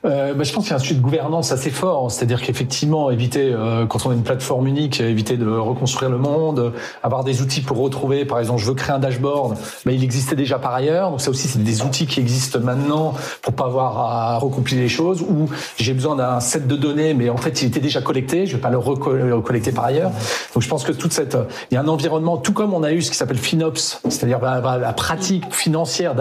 [0.07, 2.11] Euh, bah, Je pense qu'il y a un sujet de gouvernance assez fort.
[2.11, 6.73] C'est-à-dire qu'effectivement, éviter, euh, quand on a une plateforme unique, éviter de reconstruire le monde,
[7.03, 10.37] avoir des outils pour retrouver, par exemple, je veux créer un dashboard, mais il existait
[10.37, 11.11] déjà par ailleurs.
[11.11, 14.89] Donc ça aussi, c'est des outils qui existent maintenant pour pas avoir à recompiler les
[14.89, 15.21] choses.
[15.21, 18.47] Ou j'ai besoin d'un set de données, mais en fait, il était déjà collecté.
[18.47, 20.13] Je vais pas le recollecter par ailleurs.
[20.55, 21.37] Donc je pense que toute cette,
[21.71, 24.01] il y a un environnement, tout comme on a eu ce qui s'appelle FinOps,
[24.31, 26.15] la, pratique financière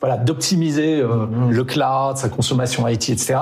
[0.00, 3.34] voilà, d'optimiser euh, le cloud, sa consommation IT, etc.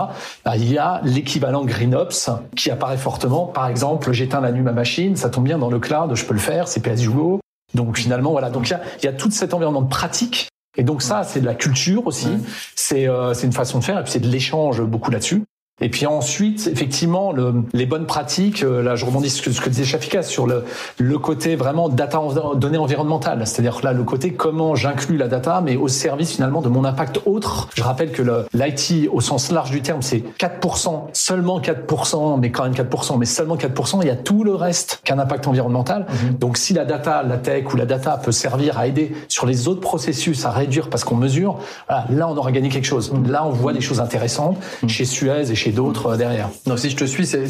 [0.44, 3.46] Bah, il y a l'équivalent GreenOps qui apparaît fortement.
[3.46, 6.34] Par exemple, j'éteins la nuit ma machine, ça tombe bien dans le cloud, je peux
[6.34, 7.40] le faire, c'est PSUO.
[7.74, 8.50] Donc finalement, voilà.
[8.50, 10.48] Donc il y a, il y a tout cet environnement de pratique.
[10.76, 12.28] Et donc ça, c'est de la culture aussi.
[12.76, 13.98] C'est euh, c'est une façon de faire.
[13.98, 15.42] Et puis c'est de l'échange beaucoup là-dessus.
[15.80, 19.68] Et puis ensuite, effectivement, le, les bonnes pratiques, euh, là je rebondis sur ce que
[19.68, 20.64] disait Shafika, sur le,
[20.98, 22.20] le côté vraiment data
[22.56, 26.68] données environnementales, c'est-à-dire là le côté comment j'inclus la data, mais au service finalement de
[26.68, 27.68] mon impact autre.
[27.74, 32.64] Je rappelle que l'IT au sens large du terme, c'est 4%, seulement 4%, mais quand
[32.64, 36.06] même 4%, mais seulement 4%, il y a tout le reste qu'un impact environnemental.
[36.08, 36.38] Mm-hmm.
[36.38, 39.68] Donc si la data, la tech ou la data peut servir à aider sur les
[39.68, 43.12] autres processus à réduire parce qu'on mesure, voilà, là on aura gagné quelque chose.
[43.12, 43.30] Mm-hmm.
[43.30, 44.56] Là on voit des choses intéressantes
[44.88, 46.50] chez Suez et chez d'autres euh, derrière.
[46.66, 47.44] Non, si je te suis, c'est,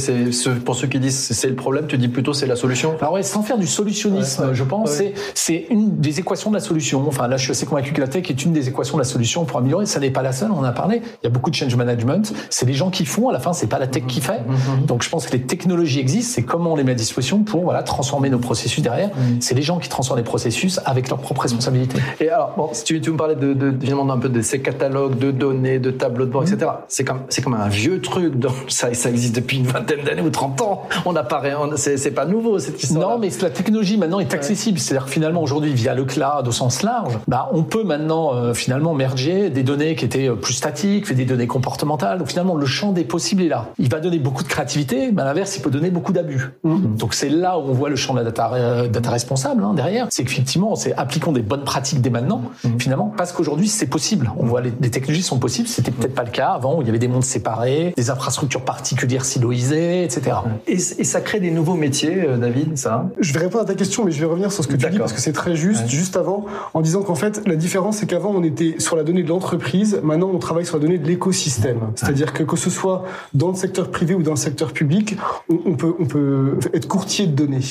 [0.65, 2.97] pour ceux qui disent c'est le problème, tu dis plutôt c'est la solution.
[3.01, 6.61] Alors ouais, sans faire du solutionnisme, je pense, c'est c'est une des équations de la
[6.61, 7.05] solution.
[7.07, 9.09] Enfin là, je suis assez convaincu que la tech est une des équations de la
[9.09, 9.87] solution pour améliorer.
[9.87, 11.03] Ça n'est pas la seule, on en a parlé.
[11.23, 12.33] Il y a beaucoup de change management.
[12.51, 13.29] C'est les gens qui font.
[13.29, 14.41] À la fin, c'est pas la tech qui fait.
[14.41, 14.87] Mm-hmm.
[14.87, 16.33] Donc je pense que les technologies existent.
[16.35, 19.09] C'est comment on les met à disposition pour voilà transformer nos processus derrière.
[19.09, 19.41] Mm-hmm.
[19.41, 21.99] C'est les gens qui transforment les processus avec leur propre responsabilité.
[22.21, 25.19] Et alors, bon, si tu, tu me parlais de, de, un peu de ces catalogues
[25.19, 26.55] de données, de tableaux de bord, mm-hmm.
[26.55, 26.71] etc.
[26.89, 28.35] C'est comme c'est comme un vieux truc
[28.69, 30.83] ça, ça existe depuis une vingtaine d'années ou 30 ans.
[31.05, 33.11] On apparaît, c'est pas nouveau cette histoire.
[33.11, 34.79] Non, mais la technologie maintenant est accessible.
[34.79, 38.55] C'est-à-dire que finalement aujourd'hui, via le cloud au sens large, bah, on peut maintenant euh,
[38.55, 42.19] finalement merger des données qui étaient euh, plus statiques, des données comportementales.
[42.19, 43.69] Donc finalement, le champ des possibles est là.
[43.79, 46.51] Il va donner beaucoup de créativité, mais à l'inverse, il peut donner beaucoup d'abus.
[46.65, 46.97] Mm-hmm.
[46.97, 49.75] Donc c'est là où on voit le champ de la data, euh, data responsable hein,
[49.75, 50.07] derrière.
[50.11, 52.81] C'est qu'effectivement, c'est appliquons des bonnes pratiques dès maintenant, mm-hmm.
[52.81, 54.31] finalement, parce qu'aujourd'hui c'est possible.
[54.39, 55.69] On voit les, les technologies sont possibles.
[55.69, 58.65] C'était peut-être pas le cas avant où il y avait des mondes séparés, des infrastructures
[58.65, 60.37] particulière siloisée, etc.
[60.69, 63.11] Et, et, ça crée des nouveaux métiers, euh, David, ça?
[63.19, 64.99] Je vais répondre à ta question, mais je vais revenir sur ce que tu dis
[64.99, 68.31] parce que c'est très juste, juste avant, en disant qu'en fait, la différence, c'est qu'avant,
[68.31, 71.81] on était sur la donnée de l'entreprise, maintenant, on travaille sur la donnée de l'écosystème.
[71.97, 75.17] C'est-à-dire que que ce soit dans le secteur privé ou dans le secteur public,
[75.49, 77.65] on peut, on peut être courtier de données.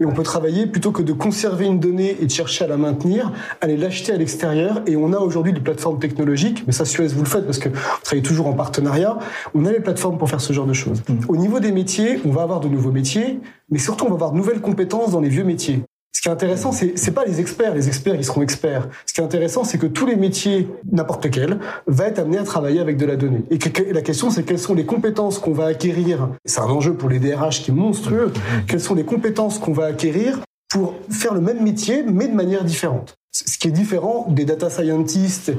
[0.00, 2.76] Et on peut travailler plutôt que de conserver une donnée et de chercher à la
[2.76, 4.82] maintenir, aller l'acheter à l'extérieur.
[4.86, 7.68] Et on a aujourd'hui des plateformes technologiques, mais ça Suez vous le faites parce que
[7.68, 9.18] vous travaillez toujours en partenariat.
[9.54, 11.02] On a les plateformes pour faire ce genre de choses.
[11.08, 11.14] Mmh.
[11.28, 14.32] Au niveau des métiers, on va avoir de nouveaux métiers, mais surtout on va avoir
[14.32, 15.84] de nouvelles compétences dans les vieux métiers.
[16.14, 18.88] Ce qui est intéressant, c'est c'est pas les experts, les experts ils seront experts.
[19.04, 22.44] Ce qui est intéressant, c'est que tous les métiers, n'importe quel, va être amené à
[22.44, 23.42] travailler avec de la donnée.
[23.50, 23.58] Et
[23.92, 26.30] la question, c'est quelles sont les compétences qu'on va acquérir.
[26.44, 28.32] C'est un enjeu pour les DRH qui est monstrueux.
[28.68, 30.38] Quelles sont les compétences qu'on va acquérir
[30.70, 34.70] pour faire le même métier, mais de manière différente ce qui est différent des data
[34.70, 35.50] scientists.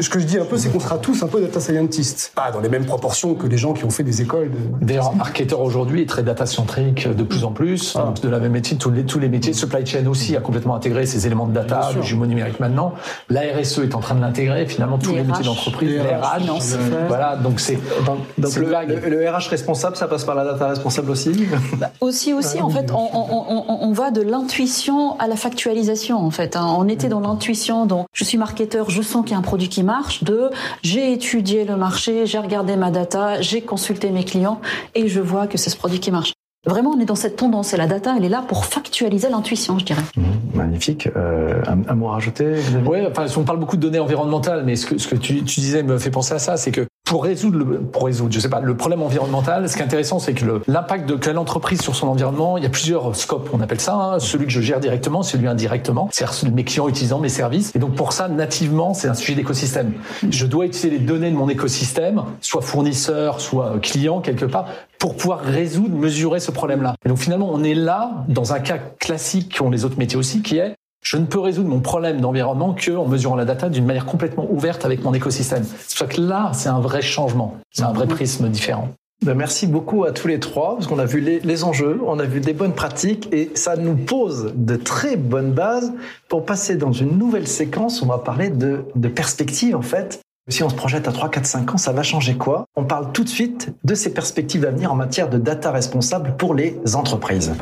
[0.00, 2.30] Ce que je dis un peu, c'est qu'on sera tous un peu data scientists.
[2.36, 4.52] Pas dans les mêmes proportions que les gens qui ont fait des écoles.
[4.52, 4.86] De...
[4.86, 7.96] D'ailleurs, marketer aujourd'hui est très data centrique de plus en plus.
[7.98, 8.14] Ah.
[8.22, 9.52] de la même métier, tous les, tous les métiers.
[9.52, 12.92] Supply chain aussi a complètement intégré ces éléments de data, le jumeau numérique maintenant.
[13.28, 14.66] La RSE est en train de l'intégrer.
[14.66, 17.34] Finalement, tous les, métiers d'entreprise, les RH, voilà.
[17.34, 17.80] Donc c'est,
[18.38, 21.32] donc le, le, RH responsable, ça passe par la data responsable aussi?
[21.78, 22.60] Bah, aussi, aussi.
[22.60, 26.18] en fait, on, on, on, on va de l'intuition à la factualisation.
[26.18, 26.72] En fait, hein.
[26.78, 29.68] on était dans l'intuition, donc je suis marketeur, je sens qu'il y a un produit
[29.68, 30.50] qui marche, de
[30.82, 34.60] j'ai étudié le marché, j'ai regardé ma data, j'ai consulté mes clients
[34.94, 36.32] et je vois que c'est ce produit qui marche.
[36.66, 39.78] Vraiment, on est dans cette tendance et la data, elle est là pour factualiser l'intuition,
[39.78, 40.02] je dirais.
[40.16, 40.22] Mmh,
[40.54, 41.08] magnifique.
[41.14, 42.54] Euh, un, mot à rajouter
[42.86, 45.60] Oui, enfin, on parle beaucoup de données environnementales, mais ce que, ce que tu, tu
[45.60, 48.48] disais me fait penser à ça, c'est que pour résoudre le, pour résoudre, je sais
[48.48, 51.94] pas, le problème environnemental, ce qui est intéressant, c'est que l'impact de quelle entreprise sur
[51.94, 54.18] son environnement, il y a plusieurs scopes, on appelle ça, hein.
[54.18, 57.72] celui que je gère directement, celui indirectement, c'est-à-dire mes clients utilisant mes services.
[57.76, 59.92] Et donc pour ça, nativement, c'est un sujet d'écosystème.
[60.28, 64.66] Je dois utiliser les données de mon écosystème, soit fournisseur, soit client quelque part,
[64.98, 66.94] pour pouvoir résoudre, mesurer ce problème-là.
[67.04, 70.40] Et donc finalement, on est là dans un cas classique qu'ont les autres métiers aussi,
[70.40, 74.06] qui est je ne peux résoudre mon problème d'environnement qu'en mesurant la data d'une manière
[74.06, 75.62] complètement ouverte avec mon écosystème.
[75.64, 78.88] C'est pour ça que là, c'est un vrai changement, c'est un vrai prisme différent.
[79.24, 82.24] Ben merci beaucoup à tous les trois, parce qu'on a vu les, enjeux, on a
[82.24, 85.92] vu des bonnes pratiques, et ça nous pose de très bonnes bases
[86.28, 88.02] pour passer dans une nouvelle séquence.
[88.02, 90.20] On va parler de, de perspectives, en fait.
[90.50, 92.66] Si on se projette à 3, 4, 5 ans, ça va changer quoi?
[92.76, 96.52] On parle tout de suite de ces perspectives d'avenir en matière de data responsable pour
[96.52, 97.54] les entreprises.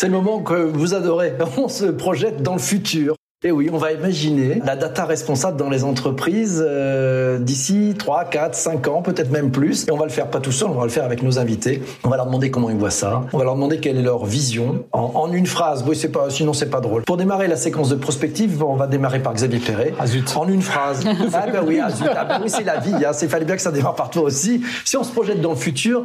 [0.00, 1.32] C'est le moment que vous adorez.
[1.56, 3.16] On se projette dans le futur.
[3.44, 8.54] Et oui, on va imaginer la data responsable dans les entreprises euh, d'ici 3, 4,
[8.54, 9.86] 5 ans, peut-être même plus.
[9.86, 11.80] Et on va le faire pas tout seul, on va le faire avec nos invités.
[12.02, 13.22] On va leur demander comment ils voient ça.
[13.32, 14.84] On va leur demander quelle est leur vision.
[14.90, 17.02] En, une phrase, oui, c'est pas, sinon c'est pas drôle.
[17.02, 19.94] Pour démarrer la séquence de prospective, on va démarrer par Xavier Perret.
[20.00, 20.36] Ah zut.
[20.36, 21.04] En une phrase.
[21.32, 22.08] ah ben oui, ah, zut.
[22.10, 23.04] Ah ben oui, c'est la vie.
[23.04, 23.12] Hein.
[23.12, 24.62] C'est fallait bien que ça démarre par toi aussi.
[24.84, 26.04] Si on se projette dans le futur,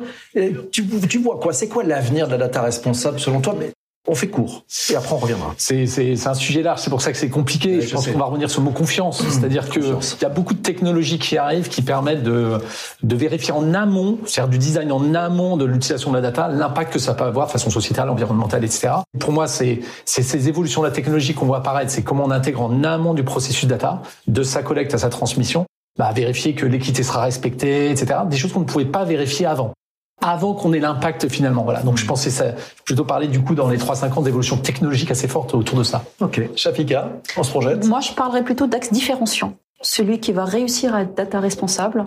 [0.72, 1.52] tu, tu vois quoi?
[1.54, 3.56] C'est quoi l'avenir de la data responsable selon toi?
[3.60, 3.72] Mais
[4.08, 5.54] on fait court et après on reviendra.
[5.58, 7.82] C'est un sujet large, c'est pour ça que c'est compliqué.
[7.82, 9.30] je, pense qu'on va revenir sur le mot confiance, mmh.
[9.30, 12.58] c'est-à-dire que il y a beaucoup de technologies qui arrivent qui permettent de,
[13.02, 16.94] de vérifier en amont, c'est-à-dire du design en amont de l'utilisation de la data, l'impact
[16.94, 18.90] que ça peut avoir de façon sociétale, environnementale, etc.
[19.20, 22.62] Pour moi, c'est ces évolutions de la technologie qu'on voit apparaître, c'est comment on intègre
[22.62, 25.66] en amont du processus data, de sa collecte à sa transmission,
[25.98, 28.20] bah, vérifier que l'équité sera respectée, etc.
[28.28, 29.74] Des choses qu'on ne pouvait pas vérifier avant
[30.22, 31.64] avant qu'on ait l'impact finalement.
[31.64, 31.82] Voilà.
[31.84, 32.54] Donc je pensais ça,
[32.86, 36.04] plutôt parler du coup dans les 3-5 ans d'évolution technologique assez forte autour de ça.
[36.22, 36.42] Ok.
[36.56, 39.56] Shafika, on se projette Moi, je parlerais plutôt d'axe différenciant.
[39.82, 42.06] Celui qui va réussir à être data responsable,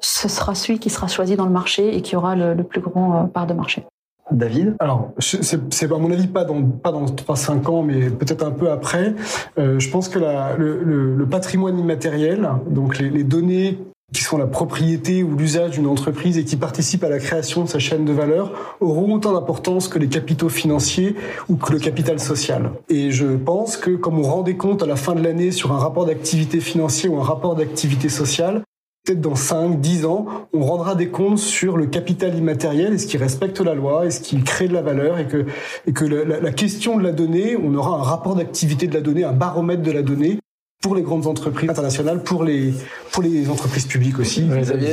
[0.00, 3.24] ce sera celui qui sera choisi dans le marché et qui aura le, plus grand
[3.24, 3.84] euh, part de marché.
[4.30, 4.74] David?
[4.80, 8.70] Alors, c'est à mon avis pas dans pas dans 3-5 ans, mais peut-être un peu
[8.70, 9.14] après.
[9.58, 13.78] Euh, je pense que la, le, le, patrimoine immatériel, donc les, les données
[14.14, 17.68] qui sont la propriété ou l'usage d'une entreprise et qui participent à la création de
[17.68, 21.16] sa chaîne de valeur auront autant d'importance que les capitaux financiers
[21.48, 22.70] ou que le capital social.
[22.88, 25.78] Et je pense que comme on rendait compte à la fin de l'année sur un
[25.78, 28.62] rapport d'activité financier ou un rapport d'activité sociale,
[29.04, 33.20] peut-être dans 5, 10 ans, on rendra des comptes sur le capital immatériel, est-ce qu'il
[33.20, 35.44] respecte la loi, est-ce qu'il crée de la valeur, et que,
[35.86, 39.24] et que la question de la donnée, on aura un rapport d'activité de la donnée,
[39.24, 40.38] un baromètre de la donnée,
[40.84, 42.74] pour les grandes entreprises internationales, pour les
[43.10, 44.46] pour les entreprises publiques aussi.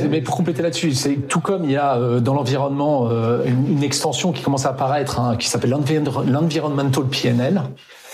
[0.10, 3.84] Mais pour compléter là-dessus, c'est tout comme il y a euh, dans l'environnement euh, une,
[3.84, 7.64] extension qui commence à apparaître, hein, qui s'appelle l'environmental PNL.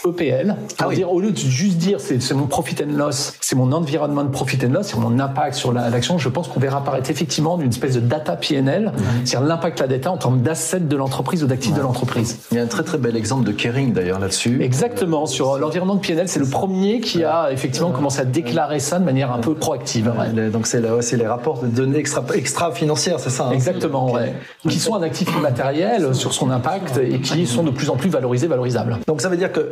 [0.06, 0.56] EPL.
[0.80, 4.26] Ah dire, au lieu de juste dire c'est mon profit and loss, c'est mon environnement
[4.28, 7.70] profit and loss, c'est mon impact sur l'action, je pense qu'on verra apparaître effectivement d'une
[7.70, 8.92] espèce de data PNL,
[9.24, 12.40] c'est-à-dire l'impact de la data en termes d'assets de l'entreprise ou d'actifs de l'entreprise.
[12.52, 14.62] Il y a un très très bel exemple de Kering d'ailleurs là-dessus.
[14.62, 19.00] Exactement, sur l'environnement de PNL, c'est le premier qui a effectivement commencé à déclarer ça
[19.00, 20.12] de manière un peu proactive.
[20.52, 20.82] Donc c'est
[21.18, 24.34] les rapports de données extra, extra financières, c'est ça hein Exactement, ouais.
[24.68, 28.10] Qui sont un actif immatériel sur son impact et qui sont de plus en plus
[28.10, 28.98] valorisés, valorisables.
[29.08, 29.72] Donc ça veut dire que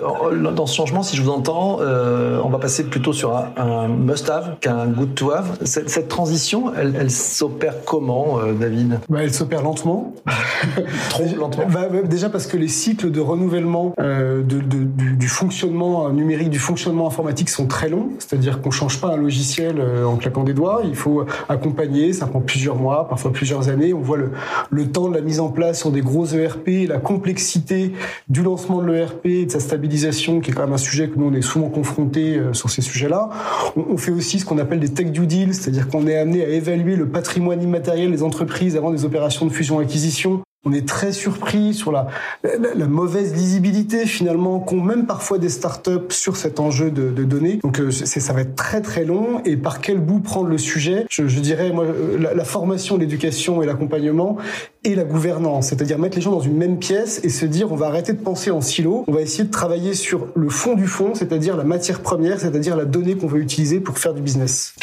[0.55, 4.57] dans ce changement, si je vous entends, euh, on va passer plutôt sur un, must-have
[4.59, 5.57] qu'un good-to-have.
[5.63, 8.99] Cette, transition, elle, s'opère comment, euh, David?
[9.09, 10.13] Bah, Elle s'opère lentement.
[11.09, 16.09] Trop lentement bah, bah, Déjà parce que les cycles de renouvellement euh, de, du, fonctionnement
[16.09, 18.09] numérique, du fonctionnement informatique sont très longs.
[18.19, 20.81] C'est-à-dire qu'on change pas un logiciel en claquant des doigts.
[20.85, 23.93] Il faut accompagner, ça prend plusieurs mois, parfois plusieurs années.
[23.93, 24.31] On voit le,
[24.69, 27.93] le temps de la mise en place sur des gros ERP, la complexité
[28.29, 31.17] du lancement de l'ERP et de sa stabilisation qui est quand même un sujet que
[31.17, 33.29] nous on est souvent confrontés euh, sur ces sujets-là.
[33.75, 36.49] On, fait aussi ce qu'on appelle des tech due deals, c'est-à-dire qu'on est amené à
[36.49, 41.73] évaluer le patrimoine immatériel des entreprises avant des opérations de fusion-acquisition on est très surpris
[41.73, 42.07] sur la,
[42.43, 47.59] la, mauvaise lisibilité finalement qu'ont même parfois des startups sur cet enjeu de, de données.
[47.63, 49.41] Donc euh, ça va être très très long.
[49.45, 51.05] Et par quel bout prendre le sujet?
[51.09, 54.37] Je, je, dirais moi euh, la, la formation, l'éducation et l'accompagnement
[54.83, 57.75] et la gouvernance, c'est-à-dire mettre les gens dans une même pièce et se dire on
[57.75, 60.85] va arrêter de penser en silo, on va essayer de travailler sur le fond du
[60.87, 64.73] fond, c'est-à-dire la matière première, c'est-à-dire la donnée qu'on veut utiliser pour faire du business.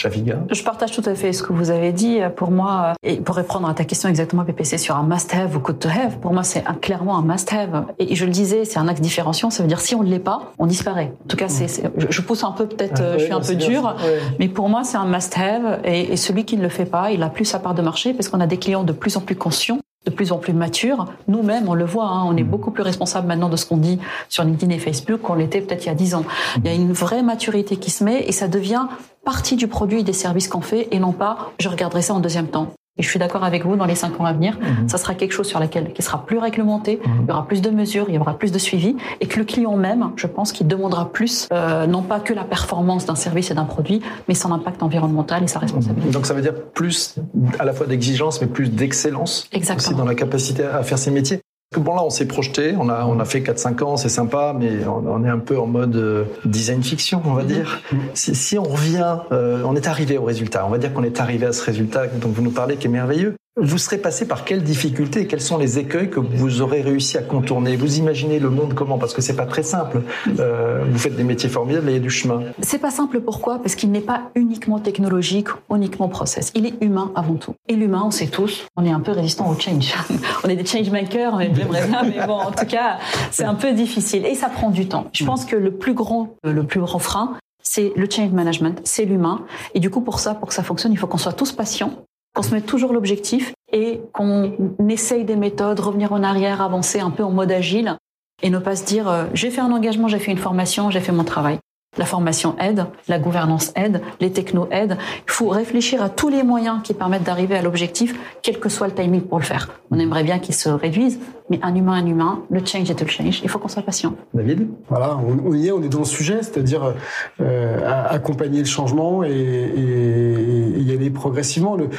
[0.50, 2.18] Je partage tout à fait ce que vous avez dit.
[2.36, 5.78] Pour moi, et pour répondre à ta question exactement, PPC, sur un must-have ou good
[5.80, 7.86] to have, pour moi c'est clairement un must-have.
[7.98, 10.18] Et je le disais, c'est un axe différenciant, ça veut dire si on ne l'est
[10.18, 11.12] pas, on disparaît.
[11.24, 13.96] En tout cas, c'est, je pousse un peu peut-être, ah je suis un peu dur,
[14.38, 17.22] mais pour moi c'est un must-have et, et celui qui ne le fait pas, il
[17.22, 19.36] a plus sa part de marché parce qu'on a des clients de plus en plus
[19.36, 21.06] conscients de plus en plus mature.
[21.28, 22.48] Nous-mêmes, on le voit, hein, on est mm.
[22.48, 25.84] beaucoup plus responsable maintenant de ce qu'on dit sur LinkedIn et Facebook qu'on l'était peut-être
[25.84, 26.24] il y a dix ans.
[26.58, 28.86] Il y a une vraie maturité qui se met et ça devient
[29.24, 32.20] partie du produit et des services qu'on fait et non pas je regarderai ça en
[32.20, 32.72] deuxième temps.
[32.98, 34.86] Et je suis d'accord avec vous, dans les cinq ans à venir, mhm.
[34.86, 37.12] ça sera quelque chose sur lequel qui sera plus réglementé, mhm.
[37.22, 39.46] il y aura plus de mesures, il y aura plus de suivi, et que le
[39.46, 43.50] client même, je pense, qu'il demandera plus, euh, non pas que la performance d'un service
[43.50, 46.10] et d'un produit, mais son impact environnemental et sa responsabilité.
[46.10, 47.16] Donc ça veut dire plus
[47.58, 51.40] à la fois d'exigence, mais plus d'excellence aussi dans la capacité à faire ses métiers.
[51.76, 54.84] Bon là on s'est projeté, on a on a fait 4-5 ans, c'est sympa, mais
[54.86, 57.80] on, est un peu en mode euh, design fiction, on va dire.
[58.14, 60.66] Si, on revient, euh, on est arrivé au résultat.
[60.66, 62.90] On va dire qu'on est arrivé à ce résultat dont vous nous parlez, qui est
[62.90, 63.34] merveilleux.
[63.60, 67.18] Vous serez passé par quelles difficultés et quels sont les écueils que vous aurez réussi
[67.18, 67.76] à contourner?
[67.76, 68.96] Vous imaginez le monde comment?
[68.96, 70.02] Parce que c'est pas très simple.
[70.40, 72.40] Euh, vous faites des métiers formidables, mais il y a du chemin.
[72.62, 73.20] C'est pas simple.
[73.20, 73.58] Pourquoi?
[73.58, 76.50] Parce qu'il n'est pas uniquement technologique, uniquement process.
[76.54, 77.54] Il est humain avant tout.
[77.68, 79.94] Et l'humain, on sait tous, on est un peu résistant au change.
[80.44, 82.98] on est des change makers, on j'aimerais bien, mais bon, en tout cas,
[83.30, 85.08] c'est un peu difficile et ça prend du temps.
[85.12, 89.04] Je pense que le plus grand, le plus grand frein, c'est le change management, c'est
[89.04, 89.42] l'humain.
[89.74, 91.92] Et du coup, pour ça, pour que ça fonctionne, il faut qu'on soit tous patients
[92.34, 94.52] qu'on se mette toujours l'objectif et qu'on
[94.88, 97.96] essaye des méthodes, revenir en arrière, avancer un peu en mode agile
[98.42, 101.00] et ne pas se dire euh, j'ai fait un engagement, j'ai fait une formation, j'ai
[101.00, 101.58] fait mon travail.
[101.98, 104.96] La formation aide, la gouvernance aide, les technos aident.
[105.26, 108.86] Il faut réfléchir à tous les moyens qui permettent d'arriver à l'objectif, quel que soit
[108.86, 109.68] le timing pour le faire.
[109.90, 111.20] On aimerait bien qu'ils se réduisent,
[111.52, 113.40] mais un humain, un humain, le change est le change.
[113.42, 114.14] Il faut qu'on soit patient.
[114.32, 116.94] David Voilà, on, y est, on est dans le sujet, c'est-à-dire
[117.40, 121.76] euh, accompagner le changement et, et, y aller progressivement.
[121.76, 121.90] Le,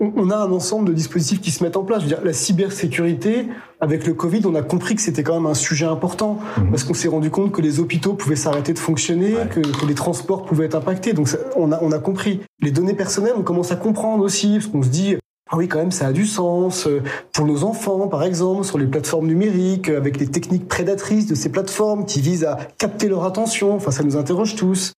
[0.00, 2.00] on, a un ensemble de dispositifs qui se mettent en place.
[2.00, 3.48] Je veux dire, la cybersécurité,
[3.80, 6.70] avec le Covid, on a compris que c'était quand même un sujet important mhm.
[6.70, 10.44] parce qu'on s'est rendu compte que les hôpitaux pouvaient s'arrêter de fonctionner, que, les transports
[10.44, 11.14] pouvaient être impactés.
[11.14, 12.40] Donc on, a, on a compris.
[12.60, 15.16] Les données personnelles, on commence à comprendre aussi parce qu'on se dit
[15.52, 18.78] ah oui, quand même, ça a du sens euh, pour nos enfants, par exemple, sur
[18.78, 23.24] les plateformes numériques, avec les techniques prédatrices de ces plateformes qui visent à capter leur
[23.24, 23.74] attention.
[23.74, 24.92] Enfin, ça nous interroge tous.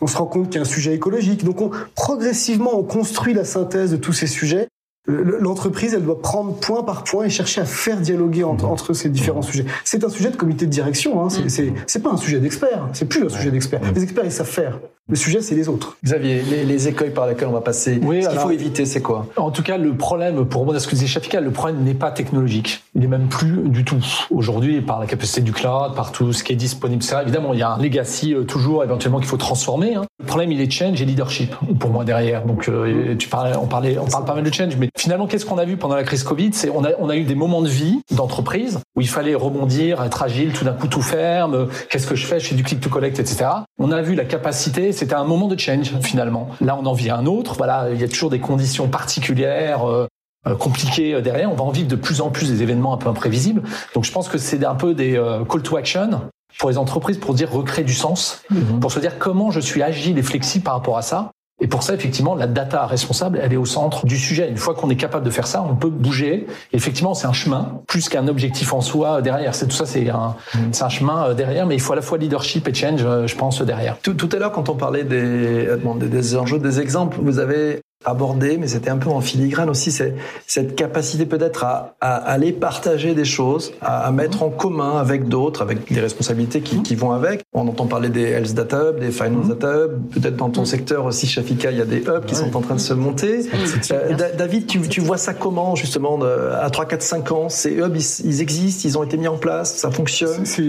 [0.00, 1.44] On se rend compte qu'il y a un sujet écologique.
[1.44, 4.68] Donc, on, progressivement, on construit la synthèse de tous ces sujets
[5.08, 9.08] l'entreprise, elle doit prendre point par point et chercher à faire dialoguer entre, entre ces
[9.08, 9.64] différents sujets.
[9.84, 11.28] C'est un sujet de comité de direction, hein.
[11.30, 13.80] c'est pas un sujet d'expert, c'est plus un sujet d'expert.
[13.94, 14.78] Les experts, ils savent faire.
[15.10, 15.96] Le sujet, c'est les autres.
[16.04, 19.00] Xavier, les, les, écueils par lesquels on va passer, oui, ce qu'il faut éviter, c'est
[19.00, 19.26] quoi?
[19.38, 22.10] En tout cas, le problème, pour moi, ce que disait Shafika, le problème n'est pas
[22.10, 22.84] technologique.
[22.94, 24.04] Il est même plus du tout.
[24.30, 27.60] Aujourd'hui, par la capacité du cloud, par tout ce qui est disponible, ça, évidemment, il
[27.60, 29.94] y a un legacy euh, toujours, éventuellement, qu'il faut transformer.
[29.94, 30.04] Hein.
[30.20, 32.44] Le problème, il est change et leadership, pour moi, derrière.
[32.44, 35.46] Donc, euh, tu parlais, on parlait, on parle pas mal de change, mais finalement, qu'est-ce
[35.46, 36.50] qu'on a vu pendant la crise Covid?
[36.52, 40.02] C'est on a, on a eu des moments de vie d'entreprise où il fallait rebondir,
[40.02, 41.68] être agile, tout d'un coup tout ferme.
[41.88, 42.40] Qu'est-ce que je fais?
[42.40, 43.46] Je fais du click to collect, etc.
[43.78, 44.92] On a vu la capacité.
[44.98, 46.48] C'était un moment de change finalement.
[46.60, 47.54] Là, on en vit un autre.
[47.56, 49.88] Voilà, il y a toujours des conditions particulières.
[49.88, 50.08] Euh,
[50.46, 52.96] euh, compliquées euh, derrière, on va en vivre de plus en plus des événements un
[52.96, 53.62] peu imprévisibles.
[53.94, 56.22] Donc je pense que c'est un peu des call to action
[56.58, 58.80] pour les entreprises pour dire recréer du sens, mhm.
[58.80, 61.30] pour se dire comment je suis agile et flexible par rapport à ça.
[61.60, 64.48] Et pour ça, effectivement, la data responsable, elle est au centre du sujet.
[64.48, 66.46] Une fois qu'on est capable de faire ça, on peut bouger.
[66.72, 69.54] effectivement, c'est un chemin plus qu'un objectif en soi derrière.
[69.54, 70.58] C'est tout ça, c'est un, mm.
[70.72, 73.26] c'est un chemin euh, derrière, mais il faut à la fois leadership et change, euh,
[73.26, 73.98] je pense, derrière.
[74.02, 77.80] Tout, tout à l'heure, quand on parlait des, euh, des enjeux, des exemples, vous avez
[78.04, 80.14] abordé, mais c'était un peu en filigrane aussi, c'est
[80.46, 85.62] cette capacité peut-être à, à, aller partager des choses, à, mettre en commun avec d'autres,
[85.62, 87.42] avec des responsabilités qui, qui, vont avec.
[87.52, 89.56] On entend parler des Health Data Hub, des Finance mhm.
[89.56, 92.56] Data Hub, peut-être dans ton secteur aussi, Shafika, il y a des hubs qui sont
[92.56, 93.46] en train de se monter.
[93.90, 97.96] Euh, David, tu, tu, vois ça comment justement à 3, 4, 5 ans Ces hubs,
[97.96, 100.44] ils, existent, ils ont été mis en place, ça fonctionne?
[100.44, 100.62] C'est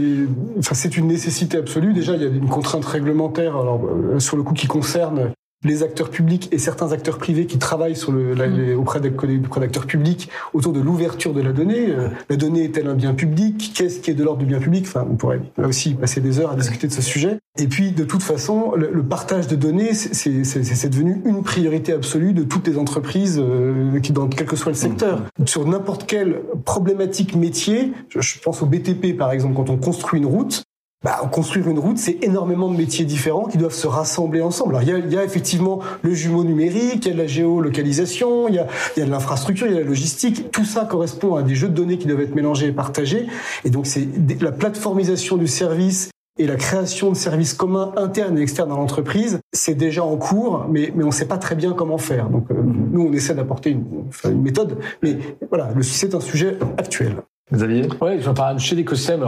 [0.57, 1.93] enfin, une nécessité absolue.
[1.93, 5.31] Déjà, il y a une contrainte réglementaire alors, euh, sur le coup qui concerne
[5.65, 8.79] les acteurs publics et certains acteurs privés qui travaillent sur le, mm.
[8.79, 11.89] auprès d'acteurs publics autour de l'ouverture de la donnée.
[11.89, 13.73] Euh, la donnée est-elle un bien public?
[13.75, 14.85] Qu'est-ce qui est de l'ordre du bien public?
[14.87, 17.39] Enfin, on pourrait là aussi passer des heures à discuter de ce sujet.
[17.57, 22.43] Et puis, de toute façon, le, partage de données, c'est devenu une priorité absolue de
[22.43, 25.47] toutes les entreprises euh, qui, dans quel que soit le secteur, mm.
[25.47, 27.91] sur n'importe quelle problématique métier.
[28.09, 30.63] je pense au BTP par exemple, quand on construit une route,
[31.03, 34.75] bah, construire une route, c'est énormément de métiers différents qui doivent se rassembler ensemble.
[34.75, 37.17] Alors, il y a, il y a effectivement le jumeau numérique, il y a de
[37.17, 40.51] la géolocalisation, il y a, il y a de l'infrastructure, il y a la logistique.
[40.51, 43.27] Tout ça correspond à des jeux de données qui doivent être mélangés et partagés.
[43.63, 44.07] Et donc, c'est
[44.41, 49.39] la plateformisation du service et la création de services communs internes et externes dans l'entreprise,
[49.53, 52.29] c'est déjà en cours, mais, mais on ne sait pas très bien comment faire.
[52.29, 53.85] Donc, euh, nous, on essaie d'apporter une,
[54.23, 55.17] une méthode, mais
[55.49, 57.17] voilà, c'est un sujet actuel.
[57.51, 59.27] Xavier Oui, je parle chez l'écosystème.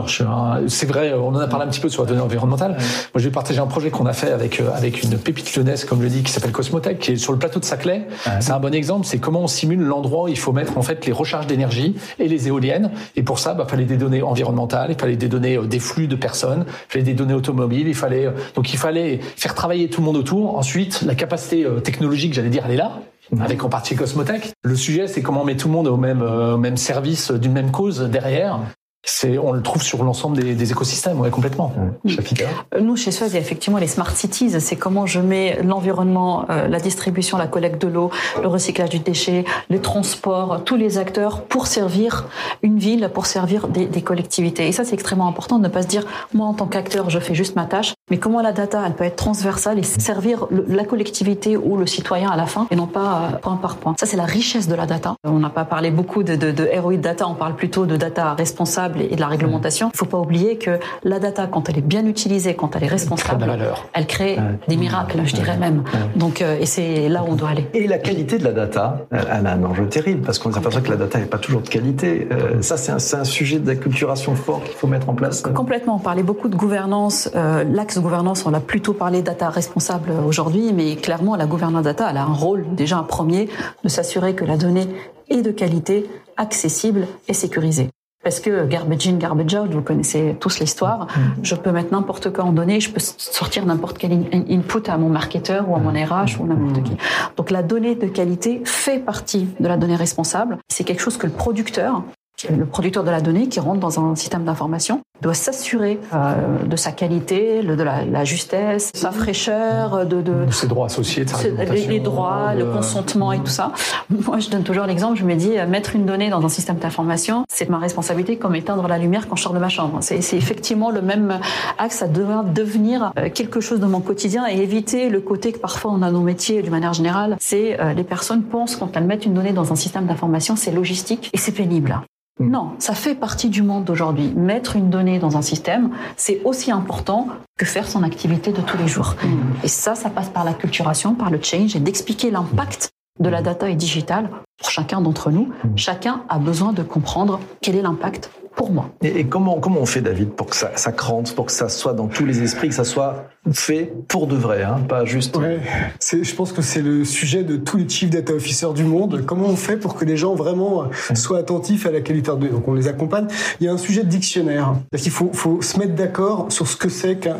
[0.67, 2.71] C'est vrai, on en a parlé un petit peu sur la donnée environnementale.
[2.71, 5.85] Moi, je vais partager un projet qu'on a fait avec euh, avec une pépite lyonnaise,
[5.85, 8.07] comme je le dis, qui s'appelle Cosmotech, qui est sur le plateau de Saclay.
[8.39, 9.07] C'est un bon exemple.
[9.07, 12.27] C'est comment on simule l'endroit où il faut mettre en fait les recharges d'énergie et
[12.27, 12.91] les éoliennes.
[13.15, 16.07] Et pour ça, bah, fallait des données environnementales, il fallait des données euh, des flux
[16.07, 19.89] de personnes, il fallait des données automobiles, il fallait euh, donc il fallait faire travailler
[19.89, 20.57] tout le monde autour.
[20.57, 22.99] Ensuite, la capacité technologique, j'allais dire, elle est là
[23.39, 24.53] avec en partie Cosmotech.
[24.63, 27.31] Le sujet, c'est comment on met tout le monde au même, euh, au même service
[27.31, 28.59] d'une même cause derrière.
[29.03, 31.73] C'est, on le trouve sur l'ensemble des, des écosystèmes, ouais, complètement.
[31.75, 34.51] Euh, nous, chez Suez, il y a effectivement les smart cities.
[34.61, 38.99] C'est comment je mets l'environnement, euh, la distribution, la collecte de l'eau, le recyclage du
[38.99, 42.25] déchet, les transports, tous les acteurs pour servir
[42.61, 44.67] une ville, pour servir des, des collectivités.
[44.67, 46.05] Et ça, c'est extrêmement important de ne pas se dire,
[46.35, 47.95] moi, en tant qu'acteur, je fais juste ma tâche.
[48.11, 52.29] Mais comment la data, elle peut être transversale et servir la collectivité ou le citoyen
[52.29, 53.95] à la fin et non pas euh, point par point?
[53.97, 55.15] Ça, c'est la richesse de la data.
[55.23, 57.95] On n'a pas parlé beaucoup de, de, de ROI de data, on parle plutôt de
[57.95, 59.87] data responsable et de la réglementation.
[59.87, 62.83] Il ne faut pas oublier que la data, quand elle est bien utilisée, quand elle
[62.83, 63.45] est responsable,
[63.93, 64.37] elle crée
[64.67, 65.83] des miracles, je dirais même.
[66.17, 67.69] Donc, euh, et c'est là où on doit aller.
[67.73, 70.89] Et la qualité de la data, elle a un enjeu terrible parce qu'on s'aperçoit que
[70.89, 72.27] la data n'est pas toujours de qualité.
[72.29, 75.43] Euh, ça, c'est un, un, sujet d'acculturation fort qu'il faut mettre en place.
[75.55, 75.95] Complètement.
[75.95, 77.29] On parlait beaucoup de gouvernance.
[77.35, 82.07] Euh, L'axe gouvernance, on a plutôt parlé data responsable aujourd'hui, mais clairement, la gouvernance data,
[82.09, 83.49] elle a un rôle, déjà un premier,
[83.83, 84.87] de s'assurer que la donnée
[85.29, 87.89] est de qualité, accessible et sécurisée.
[88.23, 91.05] Parce que garbage in, garbage out, vous connaissez tous l'histoire.
[91.05, 91.19] Mm.
[91.41, 95.09] Je peux mettre n'importe quoi en données, je peux sortir n'importe quel input à mon
[95.09, 96.83] marketeur ou à mon RH ou n'importe mm.
[96.83, 96.97] qui.
[97.35, 100.59] Donc la donnée de qualité fait partie de la donnée responsable.
[100.69, 102.03] C'est quelque chose que le producteur
[102.49, 106.75] le producteur de la donnée qui rentre dans un système d'information doit s'assurer euh, de
[106.75, 111.99] sa qualité, de la, justesse, sa fraîcheur, de, de ses droits associés, de les, les,
[111.99, 113.71] droits, le consentement et tout ça.
[114.09, 115.19] Moi, je donne toujours l'exemple.
[115.19, 118.55] Je me dis, euh, mettre une donnée dans un système d'information, c'est ma responsabilité comme
[118.55, 119.99] éteindre la lumière quand je sors de ma chambre.
[120.01, 121.39] C'est effectivement le même
[121.77, 121.97] axe.
[122.01, 125.91] Ça doit devenir euh, quelque chose de mon quotidien et éviter le côté que parfois
[125.91, 127.37] on a nos métiers d'une manière générale.
[127.39, 131.29] C'est les personnes pensent quand elles mettent une donnée dans un système d'information, c'est logistique
[131.33, 132.01] et c'est pénible.
[132.39, 132.49] Mm.
[132.49, 134.33] Non, ça fait partie du monde d'aujourd'hui.
[134.35, 137.27] Mettre une donnée dans un système, c'est aussi important
[137.57, 139.15] que faire son activité de tous les jours.
[139.23, 139.65] Mm.
[139.65, 143.41] Et ça, ça passe par la culturation, par le change et d'expliquer l'impact de la
[143.41, 145.51] data et digitale pour chacun d'entre nous.
[145.63, 145.77] Mm.
[145.77, 148.89] Chacun a besoin de comprendre quel est l'impact pour moi.
[149.01, 151.93] Et, comment, comment on fait, David, pour que ça, ça crante, pour que ça soit
[151.93, 155.35] dans tous les esprits, que ça soit fait pour de vrai, hein, pas juste.
[155.37, 155.59] Ouais,
[155.99, 159.23] je pense que c'est le sujet de tous les chief data officers du monde.
[159.25, 160.85] Comment on fait pour que les gens vraiment
[161.15, 163.27] soient attentifs à la qualité de Donc on les accompagne.
[163.59, 164.75] Il y a un sujet de dictionnaire.
[164.93, 167.39] Il faut, faut se mettre d'accord sur ce que c'est qu'un,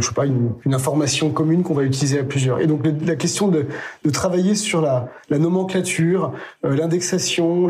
[0.00, 2.60] je sais pas, une, information commune qu'on va utiliser à plusieurs.
[2.60, 3.66] Et donc la question de,
[4.12, 6.32] travailler sur la, la nomenclature,
[6.64, 7.68] euh, l'indexation,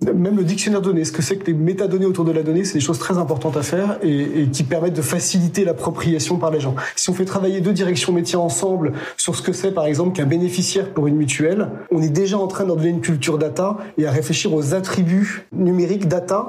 [0.00, 2.64] même le dictionnaire de données, ce que c'est que les métadonnées autour de la donnée,
[2.64, 6.50] c'est des choses très importantes à faire et, et qui permettent de faciliter l'appropriation par
[6.50, 6.74] les gens.
[6.94, 10.26] Si on fait travailler deux directions métiers ensemble sur ce que c'est, par exemple, qu'un
[10.26, 14.06] bénéficiaire pour une mutuelle, on est déjà en train d'en donner une culture data et
[14.06, 16.46] à réfléchir aux attributs numériques data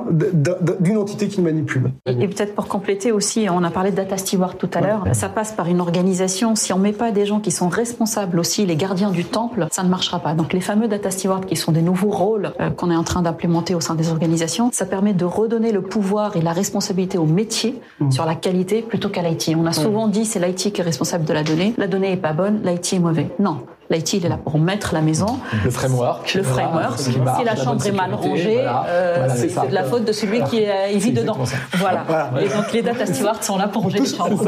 [0.79, 1.91] d'une entité qui manipule.
[2.05, 5.29] Et, peut-être pour compléter aussi, on a parlé de data steward tout à l'heure, ça
[5.29, 6.55] passe par une organisation.
[6.55, 9.83] Si on met pas des gens qui sont responsables aussi, les gardiens du temple, ça
[9.83, 10.33] ne marchera pas.
[10.33, 13.21] Donc les fameux data stewards qui sont des nouveaux rôles euh, qu'on est en train
[13.21, 17.25] d'implémenter au sein des organisations, ça permet de redonner le pouvoir et la responsabilité au
[17.25, 18.11] métier mmh.
[18.11, 19.55] sur la qualité plutôt qu'à l'IT.
[19.57, 21.73] On a souvent dit c'est l'IT qui est responsable de la donnée.
[21.77, 23.29] La donnée est pas bonne, l'IT est mauvais.
[23.39, 25.39] Non, L'IT, il est là pour mettre la maison.
[25.63, 26.33] Le framework.
[26.33, 26.99] Le framework.
[26.99, 27.13] si
[27.45, 31.11] la chambre est mal rangée, euh, c'est de la faute de celui qui est, vit
[31.11, 31.37] dedans.
[31.77, 32.05] Voilà.
[32.41, 34.43] Et donc les data stewards sont là pour ranger les chambres.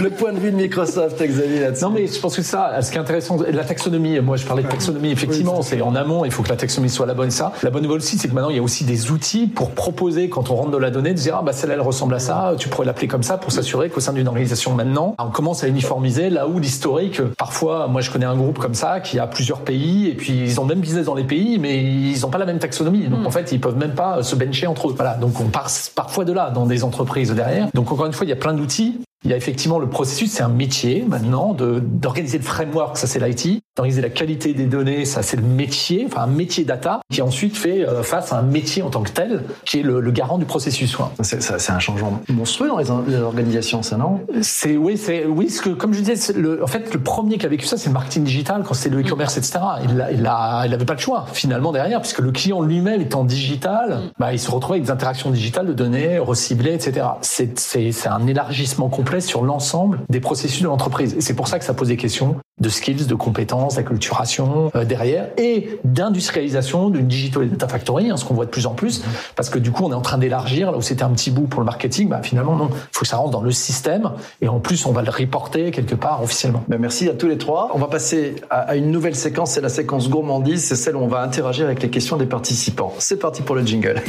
[0.00, 1.84] Le point de vue de Microsoft, Xavier, là-dessus.
[1.84, 4.62] Non, mais je pense que ça, ce qui est intéressant, la taxonomie, moi je parlais
[4.62, 7.30] de taxonomie, effectivement, c'est en amont, il faut que la taxonomie soit la bonne.
[7.30, 7.52] Ça.
[7.62, 10.28] La bonne nouvelle aussi, c'est que maintenant, il y a aussi des outils pour proposer,
[10.28, 12.54] quand on rentre de la donnée, de dire, ah bah celle-là, elle ressemble à ça,
[12.58, 15.68] tu pourrais l'appeler comme ça pour s'assurer qu'au sein d'une organisation maintenant, on commence à
[15.68, 19.60] uniformiser là où l'historique, parfois, moi je connais un groupe comme ça qui a plusieurs
[19.60, 22.38] pays et puis ils ont le même business dans les pays mais ils n'ont pas
[22.38, 23.08] la même taxonomie.
[23.08, 23.26] Donc hmm.
[23.26, 24.94] en fait, ils peuvent même pas se bencher entre eux.
[24.96, 25.14] Voilà.
[25.14, 27.68] Donc on part parfois de là dans des entreprises derrière.
[27.74, 29.00] Donc encore une fois, il y a plein d'outils.
[29.24, 33.20] Il y a effectivement le processus, c'est un métier maintenant d'organiser le framework, ça c'est
[33.20, 37.22] l'IT, d'organiser la qualité des données, ça c'est le métier, enfin un métier data qui
[37.22, 40.10] ensuite fait euh, face à un métier en tant que tel qui est le, le
[40.10, 40.96] garant du processus.
[41.22, 44.20] C'est un changement monstrueux dans les, organisations, ça non?
[44.40, 47.46] C'est oui, c'est oui, ce que comme je disais, le, en fait le premier qui
[47.46, 49.60] a vécu ça, c'est le marketing digital quand c'était le e-commerce, etc.
[49.84, 53.24] Il il a, il avait pas le choix finalement derrière puisque le client lui-même étant
[53.24, 57.06] digital, bah il se retrouvait avec des interactions digitales de données reciblées, etc.
[57.20, 61.16] C'est c'est un élargissement complet sur l'ensemble des processus de l'entreprise.
[61.20, 65.28] C'est pour ça que ça pose des questions de skills, de compétences, d'acculturation euh, derrière
[65.36, 69.02] et d'industrialisation d'une digital data factory, hein, ce qu'on voit de plus en plus,
[69.36, 71.46] parce que du coup on est en train d'élargir là où c'était un petit bout
[71.48, 74.48] pour le marketing, bah finalement non, il faut que ça rentre dans le système et
[74.48, 76.62] en plus on va le reporter quelque part officiellement.
[76.68, 77.70] Ben merci à tous les trois.
[77.74, 81.08] On va passer à une nouvelle séquence, c'est la séquence gourmandise, c'est celle où on
[81.08, 82.92] va interagir avec les questions des participants.
[82.98, 84.02] C'est parti pour le jingle.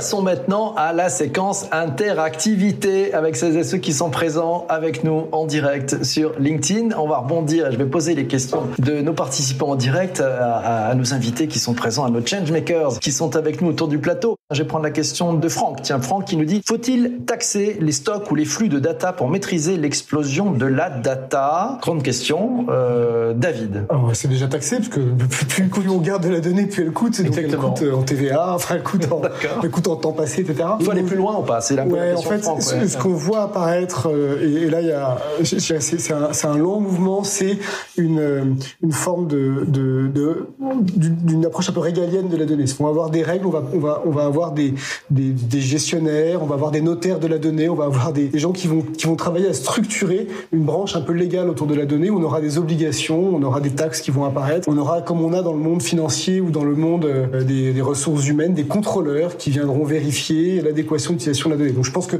[0.00, 5.26] Passons maintenant à la séquence interactivité avec celles et ceux qui sont présents avec nous
[5.30, 6.96] en direct sur LinkedIn.
[6.96, 10.88] On va rebondir et je vais poser les questions de nos participants en direct à,
[10.88, 13.98] à nos invités qui sont présents, à nos changemakers qui sont avec nous autour du
[13.98, 14.36] plateau.
[14.52, 15.82] Je vais prendre la question de Franck.
[15.82, 19.28] Tiens, Franck qui nous dit, faut-il taxer les stocks ou les flux de data pour
[19.28, 21.78] maîtriser l'explosion de la data?
[21.82, 22.66] Grande question.
[22.68, 23.84] Euh, David.
[23.90, 25.00] Oh, c'est déjà taxé parce que
[25.48, 27.22] plus, plus on garde de la donnée, plus elle coûte.
[27.22, 29.22] Donc elle coûte en TVA, enfin elle coûte en,
[29.62, 30.68] elle coûte en temps passé, etc.
[30.78, 33.42] Il faut aller plus loin ou pas C'est la ouais, en fait, ce, qu'on voit
[33.42, 37.58] apparaître, euh, et, et, là il y a, c'est un, un, long mouvement, c'est
[37.96, 42.64] une, une forme de, d'une approche un peu régalienne de la donnée.
[42.78, 44.74] On va avoir des règles, on va, on va, on va avoir des,
[45.10, 48.28] des, des gestionnaires, on va avoir des notaires de la donnée, on va avoir des,
[48.28, 51.66] des, gens qui vont, qui vont travailler à structurer une branche un peu légale autour
[51.66, 52.10] de la donnée.
[52.10, 55.32] On aura des obligations, on aura des taxes qui vont apparaître, on aura comme on
[55.32, 58.64] a dans le monde financier ou dans le monde euh, des, des ressources humaines, des
[58.64, 61.72] contrôleurs qui viendront vérifier l'adéquation d'utilisation de la donnée.
[61.72, 62.16] Donc je pense que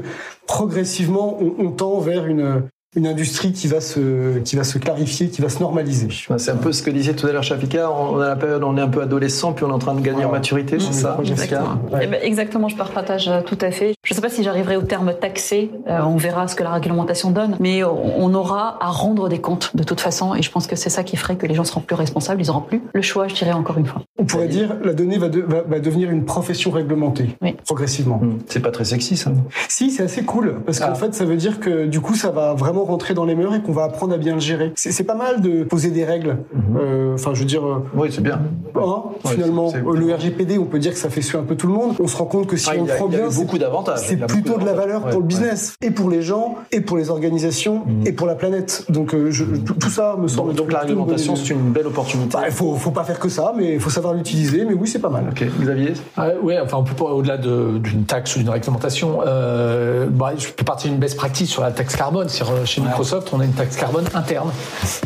[0.47, 2.63] progressivement, on, on tend vers une,
[2.97, 6.09] une industrie qui va se qui va se clarifier, qui va se normaliser.
[6.37, 7.89] C'est un peu ce que disait tout à l'heure Chafika.
[7.89, 10.01] On a la période, on est un peu adolescent, puis on est en train de
[10.01, 11.17] gagner en maturité, c'est ça?
[11.21, 11.79] Exactement.
[11.89, 12.01] Ouais.
[12.03, 13.93] Eh ben, exactement, je partage euh, tout à fait.
[14.03, 15.71] Je ne sais pas si j'arriverai au terme taxé.
[15.87, 19.73] Euh, on verra ce que la réglementation donne, mais on aura à rendre des comptes
[19.73, 21.81] de toute façon, et je pense que c'est ça qui ferait que les gens seront
[21.81, 22.41] plus responsables.
[22.41, 24.01] Ils n'auront plus le choix, je dirais encore une fois.
[24.17, 27.55] On pourrait dire la donnée va, de, va, va devenir une profession réglementée oui.
[27.65, 28.17] progressivement.
[28.17, 28.39] Mmh.
[28.47, 29.31] C'est pas très sexy ça.
[29.69, 30.95] Si, c'est assez cool parce qu'en ah.
[30.95, 33.61] fait, ça veut dire que du coup, ça va vraiment rentrer dans les mœurs et
[33.61, 34.71] qu'on va apprendre à bien le gérer.
[34.75, 36.37] C'est pas mal de poser des règles.
[36.77, 37.63] Euh, enfin, euh, je veux dire.
[37.95, 38.41] Oui, c'est bien.
[38.75, 39.99] Hein, ouais, finalement, c est, c est...
[39.99, 41.95] le RGPD, on peut dire que ça fait suer un peu tout le monde.
[41.99, 43.99] On se rend compte que si ah, on le prend bien, beaucoup d'avantages.
[43.99, 47.09] C'est plutôt de la valeur pour le business et pour les gens et pour les
[47.09, 48.07] organisations mmh.
[48.07, 48.85] et pour la planète.
[48.89, 50.49] Donc, euh, je, tout, tout, ça me semble.
[50.49, 52.37] Donc, donc la réglementation, c'est une belle opportunité.
[52.37, 54.65] Bah, il faut, faut pas faire que ça, mais il faut savoir l'utiliser.
[54.65, 55.25] Mais oui, c'est pas mal.
[55.31, 55.93] Ok, Xavier.
[56.17, 59.19] Ah, oui, enfin, on peut pas au-delà d'une taxe ou d'une réglementation.
[59.25, 62.29] Euh, bah, je peux partir d'une best practice sur la taxe carbone.
[62.71, 64.49] Chez Microsoft, on a une taxe carbone interne,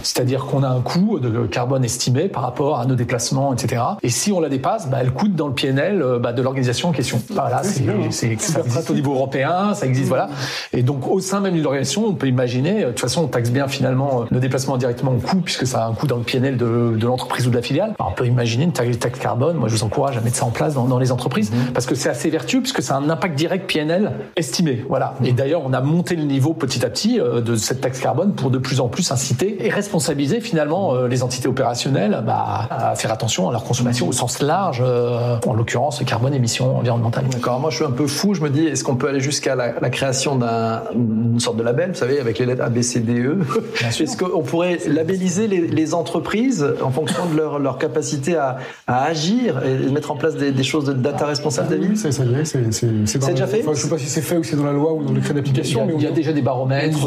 [0.04, 3.82] c'est-à-dire qu'on a un coût de carbone estimé par rapport à nos déplacements, etc.
[4.04, 6.92] Et si on la dépasse, bah, elle coûte dans le PNL bah, de l'organisation en
[6.92, 7.20] question.
[7.32, 10.30] Voilà, c'est ça existe au niveau européen, ça existe, voilà.
[10.74, 13.50] Et donc au sein même d'une organisation, on peut imaginer, de toute façon, on taxe
[13.50, 16.58] bien finalement le déplacement directement au coût puisque ça a un coût dans le PNL
[16.58, 17.96] de, de l'entreprise ou de la filiale.
[17.98, 19.58] Alors, on peut imaginer une taxe, carbone.
[19.58, 21.72] Moi, je vous encourage à mettre ça en place dans, dans les entreprises mmh.
[21.74, 24.86] parce que c'est assez vertueux puisque c'est un impact direct PNL estimé.
[24.88, 25.16] Voilà.
[25.24, 28.34] Et d'ailleurs, on a monté le niveau petit à petit euh, de cette taxe carbone
[28.34, 32.96] pour de plus en plus inciter et responsabiliser finalement euh, les entités opérationnelles bah, à
[32.96, 37.26] faire attention à leur consommation au sens large, euh, en l'occurrence carbone, émissions environnementales.
[37.32, 37.60] D'accord.
[37.60, 38.34] Moi, je suis un peu fou.
[38.34, 41.92] Je me dis, est-ce qu'on peut aller jusqu'à la, la, création d'une sorte de label,
[41.92, 43.40] vous savez, avec les lettres A, B, C, D, E?
[43.82, 49.04] Est-ce qu'on pourrait labelliser les, les, entreprises en fonction de leur, leur capacité à, à,
[49.04, 51.92] agir et mettre en place des, des choses de data responsable, David?
[51.92, 53.62] Oui, ça, ça y est, c'est déjà fait?
[53.62, 55.12] Enfin, Je ne sais pas si c'est fait ou c'est dans la loi ou dans
[55.12, 55.88] le décret d'application.
[55.90, 56.98] Il, il, y a déjà des baromètres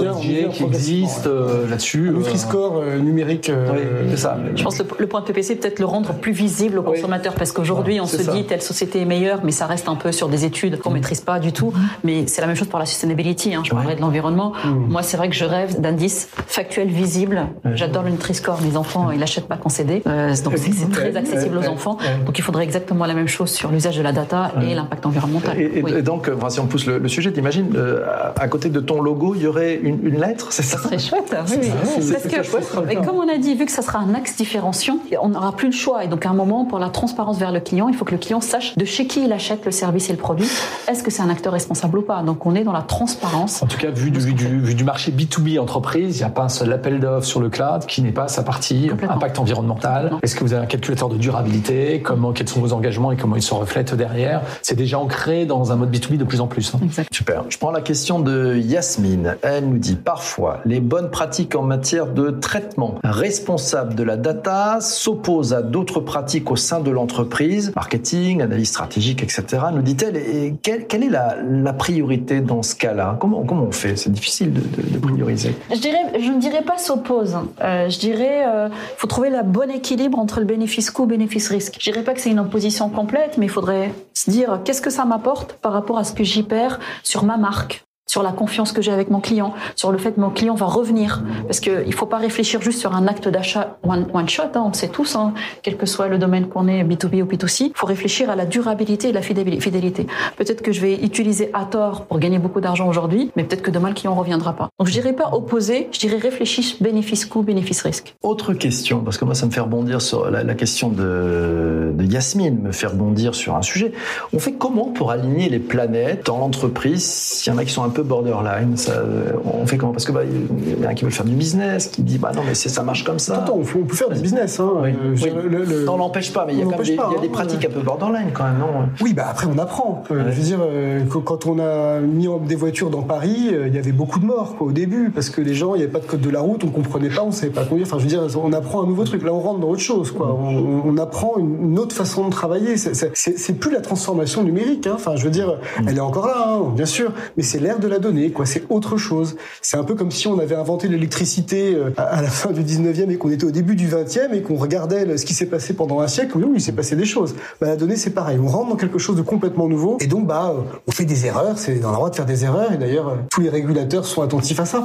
[0.47, 2.09] qui existent euh, là-dessus.
[2.09, 3.51] Un Nutri-Score euh, numérique.
[3.51, 4.39] Euh, oui, c'est ça.
[4.55, 6.97] Je pense que le, le point de PPC peut-être le rendre plus visible aux oui.
[6.97, 8.33] consommateurs parce qu'aujourd'hui, on se ça.
[8.33, 10.95] dit telle société est meilleure, mais ça reste un peu sur des études qu'on mmh.
[10.95, 11.73] maîtrise pas du tout.
[12.05, 13.55] Mais c'est la même chose pour la sustainability.
[13.55, 13.63] Hein.
[13.65, 14.53] Je parlais de l'environnement.
[14.65, 14.71] Mmh.
[14.89, 17.47] Moi, c'est vrai que je rêve d'indices factuels visibles.
[17.75, 18.61] J'adore le Nutri-Score.
[18.63, 20.03] Mes enfants, ils l'achètent pas qu'en CD.
[20.07, 21.99] Euh, donc c'est très accessible aux enfants.
[22.27, 25.59] Donc il faudrait exactement la même chose sur l'usage de la data et l'impact environnemental.
[25.61, 25.93] Et, et, oui.
[25.97, 28.05] et donc, enfin, si on pousse le, le sujet, t'imagines, euh,
[28.37, 31.35] à côté de ton logo, il y aurait une, une lettre, c'est ça serait chouette.
[31.49, 31.71] Oui, oui.
[32.13, 34.99] Parce que, chouette, mais comme on a dit, vu que ça sera un axe différenciant,
[35.21, 36.05] on n'aura plus le choix.
[36.05, 38.19] Et donc, à un moment, pour la transparence vers le client, il faut que le
[38.19, 40.49] client sache de chez qui il achète le service et le produit.
[40.89, 42.23] Est-ce que c'est un acteur responsable ou pas?
[42.23, 43.63] Donc, on est dans la transparence.
[43.63, 46.31] En tout cas, vu du, vu du, vu du marché B2B entreprise, il n'y a
[46.31, 50.19] pas un seul appel d'offres sur le cloud qui n'est pas sa partie impact environnemental.
[50.23, 52.03] Est-ce que vous avez un calculateur de durabilité?
[52.03, 54.43] Comment, quels sont vos engagements et comment ils se reflètent derrière?
[54.63, 56.75] C'est déjà ancré dans un mode B2B de plus en plus.
[56.75, 56.81] Hein.
[56.83, 57.13] Exact.
[57.13, 57.45] Super.
[57.49, 59.37] Je prends la question de Yasmine.
[59.43, 64.79] Elle nous dit parfois les bonnes pratiques en matière de traitement responsable de la data
[64.81, 69.45] s'opposent à d'autres pratiques au sein de l'entreprise, marketing, analyse stratégique, etc.
[69.71, 70.57] Nous dit-elle.
[70.63, 73.19] Quelle, est la, la, priorité dans ce cas-là?
[73.21, 73.97] Comment, on fait?
[73.97, 75.55] C'est difficile de, prioriser.
[75.71, 77.37] Je dirais, je ne dirais pas s'oppose.
[77.61, 81.51] Euh, je dirais, il euh, faut trouver le bon équilibre entre le bénéfice coût, bénéfice
[81.51, 81.77] risque.
[81.79, 84.91] Je dirais pas que c'est une opposition complète, mais il faudrait se dire qu'est-ce que
[84.91, 87.85] ça m'apporte par rapport à ce que j'y perds sur ma marque?
[88.09, 90.67] Sur la confiance que j'ai avec mon client, sur le fait que mon client va
[90.67, 91.23] revenir.
[91.47, 94.73] Parce qu'il ne faut pas réfléchir juste sur un acte d'achat one, shot, hein, on
[94.73, 97.87] sait tous, hein, quel que soit le domaine qu'on est, B2B ou B2C, il faut
[97.87, 100.07] réfléchir à la durabilité et la fidélité.
[100.37, 103.71] Peut-être que je vais utiliser à tort pour gagner beaucoup d'argent aujourd'hui, mais peut-être que
[103.71, 104.71] demain le client ne reviendra pas.
[104.79, 108.17] Donc je dirais pas opposer, je dirais réfléchir bénéfice-coût, bénéfice-risque.
[108.23, 112.61] Autre question, parce que moi ça me fait rebondir sur la, question de, de Yasmine,
[112.63, 113.93] me fait rebondir sur un sujet.
[114.33, 117.05] On fait comment pour aligner les planètes dans l'entreprise?
[117.05, 119.03] S'il y en a qui sont un peu borderline ça,
[119.45, 119.93] On fait comment?
[119.93, 122.43] Parce que bah, y a un qui veut faire du business, qui dit bah non
[122.47, 123.43] mais ça marche comme ça.
[123.43, 124.61] Attends, on, peut faire du business.
[124.61, 124.71] Hein.
[124.85, 127.31] Euh, on l'empêche pas, mais il y a, quand même des, a des hein.
[127.33, 128.89] pratiques un peu borderline quand même, non?
[129.01, 130.05] Oui, bah après on apprend.
[130.11, 133.79] Euh, je veux dire, euh, quand on a mis des voitures dans Paris, il y
[133.79, 136.01] avait beaucoup de morts quoi, au début parce que les gens, il n'y avait pas
[136.01, 137.87] de code de la route, on comprenait pas, on savait pas conduire.
[137.87, 139.23] Enfin, je veux dire, on apprend un nouveau truc.
[139.23, 140.13] Là, on rentre dans autre chose.
[140.13, 140.33] Quoi.
[140.33, 142.77] On, on apprend une autre façon de travailler.
[142.77, 144.87] C'est plus la transformation numérique.
[144.87, 144.93] Hein.
[144.95, 147.88] Enfin, je veux dire, elle est encore là, hein, bien sûr, mais c'est l'ère de
[147.89, 148.31] la donnée.
[148.31, 148.47] Quoi.
[148.47, 149.37] C'est autre chose.
[149.63, 153.11] C'est un peu comme si on avait inventé l'électricité euh, à la fin du 19e
[153.11, 156.01] et qu'on était au début du 20e et qu'on regardait ce qui s'est passé pendant
[156.01, 156.37] un siècle.
[156.37, 157.35] Oui, il s'est passé des choses.
[157.61, 158.39] Bah, la donnée, c'est pareil.
[158.43, 161.27] On rentre dans quelque chose de complètement nouveau et donc, bah, euh, on fait des
[161.27, 161.59] erreurs.
[161.59, 164.23] C'est dans la droit de faire des erreurs et d'ailleurs, euh, tous les régulateurs sont
[164.23, 164.85] attentifs à ça.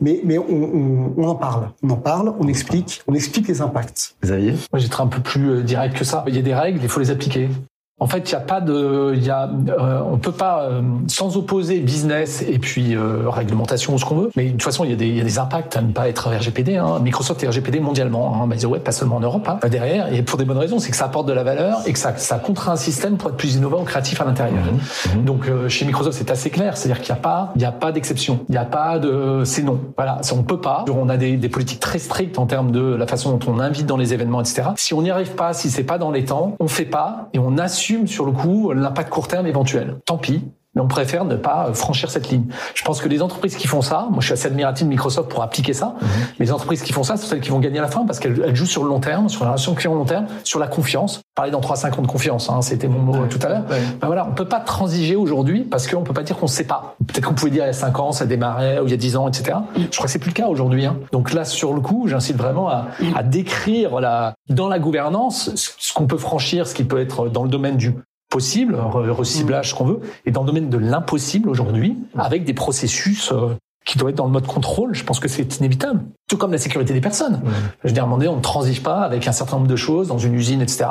[0.00, 1.70] Mais, mais on, on, on en parle.
[1.82, 4.14] On en parle, on explique, on explique les impacts.
[4.22, 4.52] Xavier?
[4.72, 6.24] Moi, j'étais un peu plus direct que ça.
[6.28, 7.48] Il y a des règles, il faut les appliquer.
[7.98, 10.82] En fait, il n'y a pas de, il y a, euh, on peut pas euh,
[11.06, 14.30] sans opposer business et puis euh, réglementation ou ce qu'on veut.
[14.34, 15.92] Mais de toute façon, il y, a des, il y a des impacts à ne
[15.92, 16.76] pas être RGPD.
[16.76, 16.98] Hein.
[16.98, 19.48] Microsoft est RGPD mondialement, hein, by the way, pas seulement en Europe.
[19.48, 19.60] Hein.
[19.68, 21.98] Derrière, et pour des bonnes raisons, c'est que ça apporte de la valeur et que
[21.98, 24.64] ça, ça contraint un système pour être plus innovant, créatif à l'intérieur.
[24.64, 25.20] Mmh.
[25.20, 25.24] Mmh.
[25.24, 27.92] Donc chez Microsoft, c'est assez clair, c'est-à-dire qu'il n'y a pas, il y a pas
[27.92, 29.78] d'exception, il n'y a pas de, c'est non.
[29.96, 30.84] Voilà, on peut pas.
[30.92, 33.86] On a des, des politiques très strictes en termes de la façon dont on invite
[33.86, 34.70] dans les événements, etc.
[34.76, 37.38] Si on n'y arrive pas, si c'est pas dans les temps, on fait pas et
[37.38, 39.96] on assume sur le coup l'impact court terme éventuel.
[40.06, 40.42] Tant pis,
[40.74, 42.44] mais on préfère ne pas euh, franchir cette ligne.
[42.74, 45.30] Je pense que les entreprises qui font ça, moi je suis assez admiratif de Microsoft
[45.30, 46.08] pour appliquer ça, mhm.
[46.38, 48.18] mais les entreprises qui font ça, c'est celles qui vont gagner à la fin parce
[48.18, 51.20] qu'elles jouent sur le long terme, sur la relation client long terme, sur la confiance.
[51.34, 53.64] Parler dans 3-5 ans de confiance, hein, c'était mon mot tout à l'heure.
[54.00, 56.94] Ben voilà, on peut pas transiger aujourd'hui parce qu'on peut pas dire qu'on sait pas.
[57.06, 58.98] Peut-être qu'on pouvait dire il y a 5 ans, ça démarrait, ou il y a
[58.98, 59.56] 10 ans, etc.
[59.76, 60.84] Je crois que c'est plus le cas aujourd'hui.
[60.84, 60.96] Hein.
[61.10, 65.92] Donc là, sur le coup, j'incite vraiment à, à décrire la, dans la gouvernance ce
[65.92, 67.94] qu'on peut franchir, ce qui peut être dans le domaine du
[68.32, 73.30] possible, reciblage, ce qu'on veut, et dans le domaine de l'impossible aujourd'hui, avec des processus
[73.30, 73.54] euh,
[73.84, 76.00] qui doivent être dans le mode contrôle, je pense que c'est inévitable.
[76.28, 77.42] Tout comme la sécurité des personnes.
[77.82, 79.68] Je veux dire, à un moment donné, on ne transige pas avec un certain nombre
[79.68, 80.86] de choses dans une usine, etc.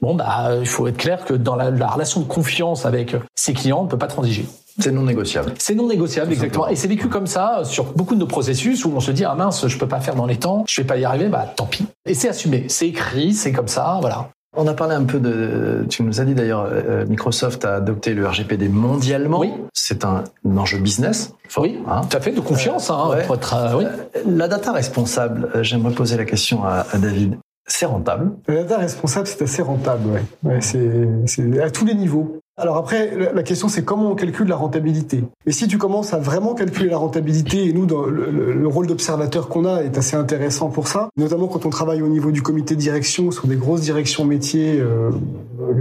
[0.00, 3.80] Bon, bah, il faut être clair que dans la, relation de confiance avec ses clients,
[3.80, 4.46] on ne peut pas transiger.
[4.78, 5.52] C'est non négociable.
[5.58, 6.68] C'est non négociable, exactement.
[6.68, 9.34] Et c'est vécu comme ça sur beaucoup de nos processus où on se dit ah
[9.34, 11.66] mince, je peux pas faire dans les temps, je vais pas y arriver, bah tant
[11.66, 11.86] pis.
[12.06, 14.30] Et c'est assumé, c'est écrit, c'est comme ça, voilà.
[14.56, 15.84] On a parlé un peu de.
[15.90, 19.40] Tu nous as dit d'ailleurs, euh, Microsoft a adopté le RGPD mondialement.
[19.40, 19.52] Oui.
[19.74, 20.24] C'est un,
[20.56, 21.34] enjeu business.
[21.58, 22.00] oui, hein.
[22.08, 22.90] tout à fait, de confiance.
[22.90, 23.84] hein, euh, oui.
[23.84, 27.36] Euh, la data responsable, j'aimerais poser la question à, à David.
[27.66, 28.32] C'est rentable?
[28.48, 30.22] La data responsable, c'est assez rentable, ouais.
[30.44, 32.40] ouais c'est à tous les niveaux.
[32.58, 35.24] Alors après, la question c'est comment on calcule la rentabilité.
[35.44, 39.66] Et si tu commences à vraiment calculer la rentabilité, et nous, le, rôle d'observateur qu'on
[39.66, 42.80] a est assez intéressant pour ça, notamment quand on travaille au niveau du comité de
[42.80, 45.10] direction sur des grosses directions métiers, euh,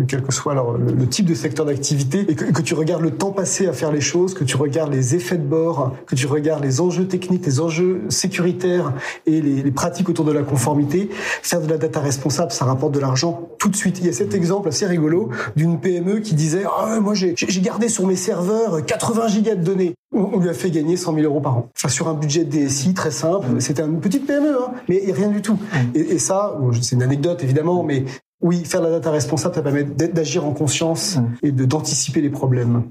[0.05, 3.67] quel que soit le, type de secteur d'activité, et que, tu regardes le temps passé
[3.67, 6.81] à faire les choses, que tu regardes les effets de bord, que tu regardes les
[6.81, 8.91] enjeux techniques, les enjeux sécuritaires
[9.25, 11.09] et les, les pratiques autour de la conformité,
[11.41, 13.99] faire de la data responsable, ça rapporte de l'argent tout de suite.
[13.99, 17.89] Il y a cet exemple assez rigolo d'une PME qui disait ah moi j'ai gardé
[17.89, 19.93] sur mes serveurs 80 gigas de données.
[20.13, 21.69] On, lui a fait gagner 100 000 euros par an.
[21.75, 23.47] Enfin, sur un budget de DSI très simple.
[23.59, 25.57] C'était une petite PME, hein, mais rien du tout.
[25.93, 28.05] Et, et ça, c'est une anecdote évidemment, mais
[28.41, 32.83] oui, faire la data responsable, ça permet d'agir en conscience et de d'anticiper les problèmes.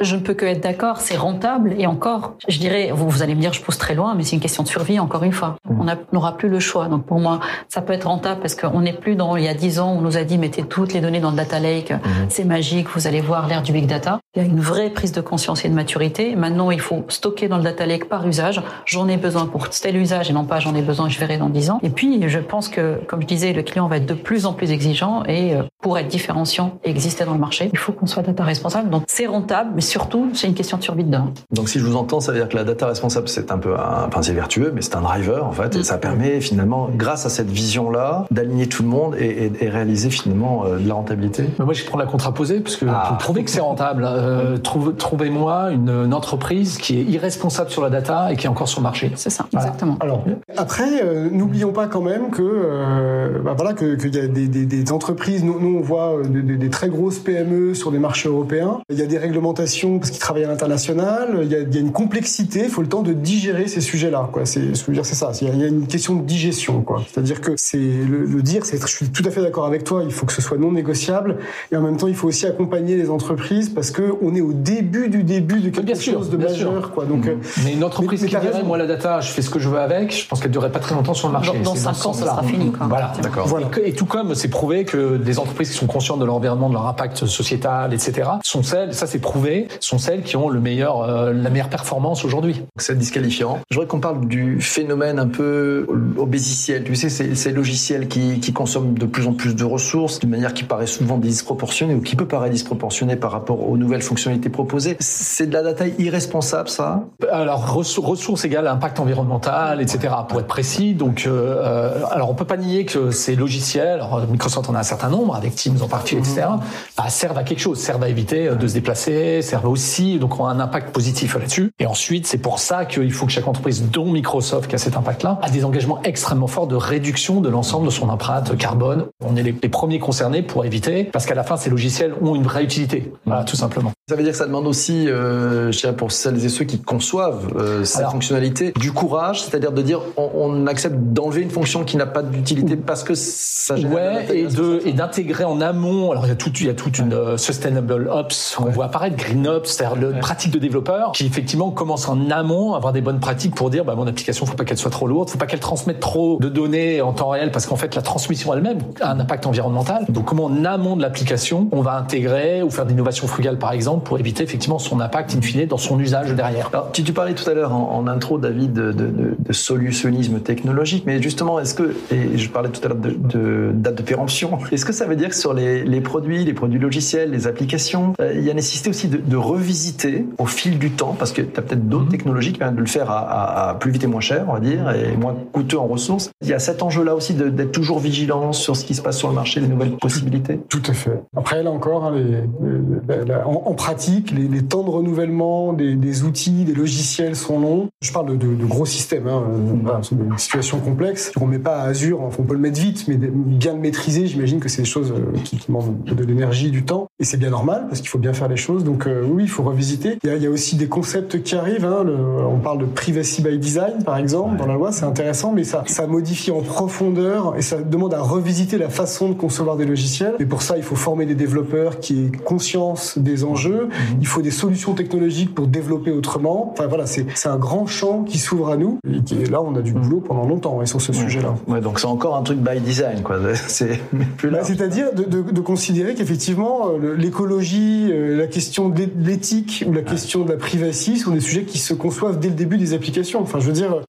[0.00, 3.34] Je ne peux que être d'accord, c'est rentable et encore, je dirais, vous, vous allez
[3.34, 5.56] me dire, je pousse très loin, mais c'est une question de survie, encore une fois.
[5.68, 5.80] Mm.
[5.80, 6.86] On n'aura plus le choix.
[6.86, 9.54] Donc pour moi, ça peut être rentable parce qu'on n'est plus dans, il y a
[9.54, 11.98] dix ans, on nous a dit, mettez toutes les données dans le data lake, mm.
[12.28, 14.20] c'est magique, vous allez voir l'ère du big data.
[14.36, 16.36] Il y a une vraie prise de conscience et de maturité.
[16.36, 18.62] Maintenant, il faut stocker dans le data lake par usage.
[18.84, 21.48] J'en ai besoin pour tel usage et non pas j'en ai besoin, je verrai dans
[21.48, 21.80] dix ans.
[21.82, 24.52] Et puis, je pense que, comme je disais, le client va être de plus en
[24.52, 28.06] plus exigeant et euh, pour être différenciant et exister dans le marché, il faut qu'on
[28.06, 28.88] soit data responsable.
[28.90, 31.32] Donc c'est rentable, mais surtout, c'est une question de survie dedans.
[31.52, 33.74] Donc si je vous entends, ça veut dire que la data responsable, c'est un peu
[33.74, 37.26] un, enfin c'est vertueux, mais c'est un driver en fait, et ça permet finalement, grâce
[37.26, 41.44] à cette vision-là, d'aligner tout le monde et, et, réaliser finalement euh, de la rentabilité.
[41.58, 43.06] Mais moi, je prends la contraposée, parce que ah.
[43.08, 48.32] pour prouver que c'est rentable, euh, trouvez-moi une, entreprise qui est irresponsable sur la data
[48.32, 49.10] et qui est encore sur le marché.
[49.16, 49.96] C'est ça, exactement.
[50.00, 50.24] Alors
[50.56, 54.66] après, euh, n'oublions pas quand même que euh, bah voilà qu'il y a des, des,
[54.66, 55.44] des entreprises.
[55.44, 58.78] Nous, nous, on voit des, des, très grosses PME sur des marchés européens.
[58.90, 61.40] Il y a des réglementations parce qu'ils travaillent à l'international.
[61.42, 62.60] Il, il, y a une complexité.
[62.64, 64.28] Il faut le temps de digérer ces sujets-là.
[64.32, 64.46] Quoi.
[64.46, 65.32] C'est, ce que je veux dire, c'est ça.
[65.40, 66.82] Il y a une question de digestion.
[66.82, 67.02] Quoi.
[67.08, 68.64] C'est-à-dire que c'est le, le dire.
[68.64, 70.02] C'est, je suis tout à fait d'accord avec toi.
[70.04, 71.38] Il faut que ce soit non négociable
[71.72, 74.52] et en même temps, il faut aussi accompagner les entreprises parce que on est au
[74.52, 76.90] début du début de quelque chose de majeur.
[76.92, 77.04] Quoi.
[77.04, 77.40] Donc, mmh.
[77.64, 80.14] mais une entreprise qui dirait, moi la data, je fais ce que je veux avec,
[80.14, 81.52] je pense qu'elle ne durerait pas très longtemps sur le marché.
[81.62, 82.70] Dans, 5 ans, ça sera fini.
[82.70, 82.86] Quoi.
[82.86, 83.46] Voilà, d'accord.
[83.46, 83.68] Voilà.
[83.84, 86.74] Et, tout comme c'est prouvé que des entreprises qui sont conscientes de leur environnement, de
[86.74, 91.02] leur impact sociétal, etc., sont celles, ça c'est prouvé, sont celles qui ont le meilleur,
[91.02, 92.62] euh, la meilleure performance aujourd'hui.
[92.76, 93.58] C'est disqualifiant.
[93.70, 95.86] Je voudrais qu'on parle du phénomène un peu
[96.16, 96.84] obésiciel.
[96.84, 100.26] Tu sais, ces, ces logiciels qui, qui consomment de plus en plus de ressources, de
[100.26, 104.50] manière qui paraît souvent disproportionnée ou qui peut paraître disproportionnée par rapport aux nouvelles fonctionnalités
[104.50, 104.96] proposées.
[105.00, 107.04] C'est de la data irresponsable, ça?
[107.30, 110.94] Alors, ressources égale impact environnemental, etc., pour être précis.
[110.94, 114.80] Donc, euh, euh, alors on peut pas nier que ces logiciels, alors Microsoft en a
[114.80, 116.60] un certain nombre, avec Teams en particulier, etc., mhm.
[116.96, 120.38] bah, servent à quelque chose, servent à éviter euh, de se déplacer, servent aussi, donc
[120.38, 121.72] ont un impact positif là-dessus.
[121.78, 124.96] Et ensuite, c'est pour ça qu'il faut que chaque entreprise, dont Microsoft, qui a cet
[124.96, 129.06] impact-là, a des engagements extrêmement forts de réduction de l'ensemble de son empreinte carbone.
[129.24, 132.34] On est les, les premiers concernés pour éviter, parce qu'à la fin, ces logiciels ont
[132.34, 133.93] une vraie utilité, voilà, tout simplement.
[134.06, 136.78] Ça veut dire que ça demande aussi, euh, je dirais pour celles et ceux qui
[136.78, 141.84] conçoivent euh, cette fonctionnalité, du courage, c'est-à-dire de dire on, on accepte d'enlever une fonction
[141.84, 146.10] qui n'a pas d'utilité parce que ça génère ouais, et de et d'intégrer en amont.
[146.10, 148.58] Alors il y a tout, il y a toute une uh, sustainable ops.
[148.60, 152.74] On voit apparaître green ops, c'est-à-dire le pratique de développeur qui effectivement commence en amont
[152.74, 155.06] à avoir des bonnes pratiques pour dire bah mon application faut pas qu'elle soit trop
[155.06, 158.02] lourde, faut pas qu'elle transmette trop de données en temps réel parce qu'en fait la
[158.02, 160.04] transmission elle-même a un impact environnemental.
[160.10, 163.93] Donc comment en amont de l'application on va intégrer ou faire d'innovation frugale par exemple
[163.98, 166.70] pour éviter effectivement son impact in fine dans son usage derrière.
[166.72, 171.04] Alors, tu, tu parlais tout à l'heure en, intro, David, de, de, de, solutionnisme technologique,
[171.06, 174.58] mais justement, est-ce que, et je parlais tout à l'heure de, de, date de péremption,
[174.72, 178.14] est-ce que ça veut dire que sur les, les produits, les produits logiciels, les applications,
[178.20, 181.58] euh, il y a nécessité aussi de, revisiter au fil du temps, parce que tu
[181.58, 182.10] as peut-être d'autres mhm.
[182.10, 184.60] technologies qui permettent de le faire à, à, plus vite et moins cher, on va
[184.60, 186.30] dire, et moins coûteux en ressources.
[186.42, 189.28] Il y a cet enjeu-là aussi d'être toujours vigilant sur ce qui se passe sur
[189.28, 190.60] le marché, les nouvelles possibilités?
[190.68, 191.22] Tout à fait.
[191.36, 196.72] Après, là encore, hein, les, en, en pratique, les, temps de renouvellement des, outils, des
[196.72, 197.90] logiciels sont longs.
[198.00, 199.44] Je parle de, de, de gros systèmes, hein,
[199.82, 201.32] voilà, c'est une situation complexe.
[201.38, 204.58] On met pas à Azure, on peut le mettre vite, mais bien le maîtriser, j'imagine
[204.58, 207.08] que c'est des choses euh, qui, qui demandent de l'énergie, du temps.
[207.20, 208.82] Et c'est bien normal, parce qu'il faut bien faire les choses.
[208.82, 210.18] Donc euh, oui, il faut revisiter.
[210.24, 211.84] Il y, a, il y a, aussi des concepts qui arrivent.
[211.84, 214.58] Hein, le, on parle de privacy by design, par exemple, ouais.
[214.58, 218.20] dans la loi, c'est intéressant, mais ça, ça modifie en profondeur et ça demande à
[218.20, 220.34] revisiter la façon de concevoir des logiciels.
[220.40, 223.84] Et pour ça, il faut former des développeurs qui aient conscience des enjeux.
[223.84, 224.18] Mhm.
[224.20, 226.72] Il faut des solutions technologiques pour développer autrement.
[226.72, 228.98] Enfin voilà, c'est un grand champ qui s'ouvre à nous.
[229.08, 230.02] Et qui, là, on a du mhm.
[230.02, 231.18] boulot pendant longtemps et sur ce ouais.
[231.18, 231.54] sujet-là.
[231.68, 233.36] Ouais, donc c'est encore un truc by design, quoi.
[233.68, 234.00] C'est
[234.36, 234.58] plus là.
[234.58, 240.02] Bah, C'est-à-dire de, de, de, considérer qu'effectivement, l'écologie, euh, la question de l'éthique ou la
[240.02, 243.40] question de la privacy sont des sujets qui se conçoivent dès le début des applications.
[243.40, 244.02] Enfin, je veux dire,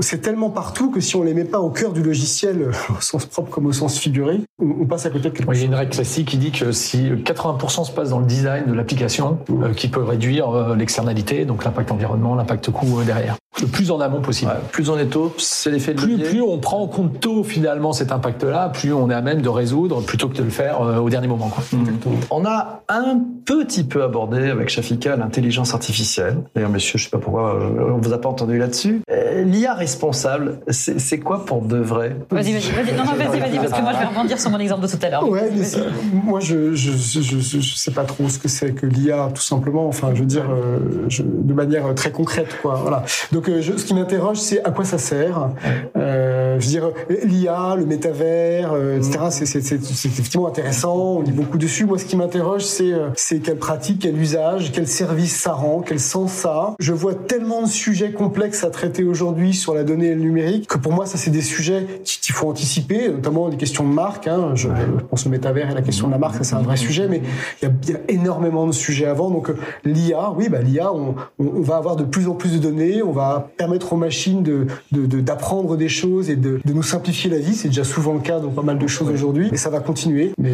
[0.00, 3.26] c'est tellement partout que si on les met pas au cœur du logiciel, au sens
[3.26, 5.62] propre comme au sens figuré, on, passe à côté de quelque oui, chose.
[5.62, 8.26] Il y a une règle classique qui dit que si 80% se passe dans le
[8.26, 13.04] design de l'application, euh, qui peut réduire euh, l'externalité, donc l'impact environnement, l'impact coût euh,
[13.04, 13.36] derrière.
[13.60, 14.50] Le plus en amont possible.
[14.50, 17.42] Ouais, plus on est tôt, c'est l'effet de plus, plus on prend en compte tôt
[17.42, 20.82] finalement cet impact-là, plus on est à même de résoudre plutôt que de le faire
[20.82, 21.48] euh, au dernier moment.
[21.48, 21.64] Quoi.
[21.72, 21.86] Mmh.
[22.30, 26.38] On a un petit peu abordé avec Shafika l'intelligence artificielle.
[26.54, 29.00] D'ailleurs, monsieur, je sais pas pourquoi euh, on vous a pas entendu là-dessus.
[29.10, 32.16] Euh, L'IA responsable, c'est quoi pour de vrai?
[32.30, 32.94] Vas-y, vas-y, vas-y.
[32.94, 34.98] Non, non, vas-y, vas-y, parce que moi je vais rebondir sur mon exemple de tout
[35.00, 35.28] à l'heure.
[35.28, 35.64] Ouais, mais
[36.12, 39.42] moi je, je, je, je, je sais pas trop ce que c'est que l'IA, tout
[39.42, 39.88] simplement.
[39.88, 42.80] Enfin, je veux dire, euh, je, de manière très concrète, quoi.
[42.82, 43.04] Voilà.
[43.32, 45.50] Donc, euh, je, ce qui m'interroge, c'est à quoi ça sert.
[45.96, 46.90] Euh, je veux dire,
[47.24, 49.18] l'IA, le métavers, euh, etc.
[49.30, 50.96] C'est effectivement intéressant.
[50.96, 51.84] On lit beaucoup dessus.
[51.84, 56.00] Moi, ce qui m'interroge, c'est c'est quelle pratique, quel usage, quel service ça rend, quel
[56.00, 56.74] sens ça a.
[56.78, 60.68] Je vois tellement de sujets complexes à traiter aujourd'hui sur la donnée et le numérique
[60.68, 64.26] que pour moi, ça c'est des sujets qu'il faut anticiper, notamment des questions de marque.
[64.26, 64.52] Hein.
[64.54, 66.76] Je, je, pense au métavers et la question de la marque, ça c'est un vrai
[66.76, 67.22] sujet, mais
[67.62, 69.30] il y a, il y a énormément de sujets avant.
[69.30, 69.50] Donc
[69.84, 73.02] l'IA, oui, bah, l'IA, on, on, on va avoir de plus en plus de données,
[73.02, 77.30] on va permettre aux machines de d'apprendre de, de, des choses et de, nous simplifier
[77.30, 77.54] la vie.
[77.54, 80.32] C'est déjà souvent le cas dans pas mal de choses aujourd'hui, et ça va continuer.
[80.38, 80.52] Mais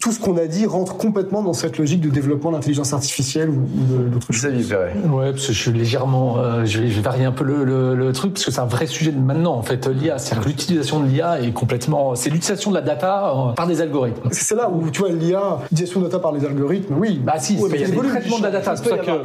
[0.00, 3.50] tout ce qu'on a dit rentre complètement dans cette logique de développement de l'intelligence artificielle
[3.50, 3.66] ou,
[4.10, 4.46] d'autres choses.
[4.46, 8.44] Ouais, parce que je suis légèrement, euh, je, vais, varier un peu le, truc parce
[8.44, 9.54] que c'est un vrai sujet de maintenant.
[9.54, 13.32] En fait, l'IA, c'est-à-dire que l'utilisation de l'IA est complètement, c'est l'utilisation de la data
[13.34, 14.28] euh, par des algorithmes.
[14.30, 16.94] C'est là où tu vois l'IA, l'utilisation de data par les algorithmes.
[16.98, 17.20] Oui.
[17.22, 18.74] Bah si, il y a des traitements de la data.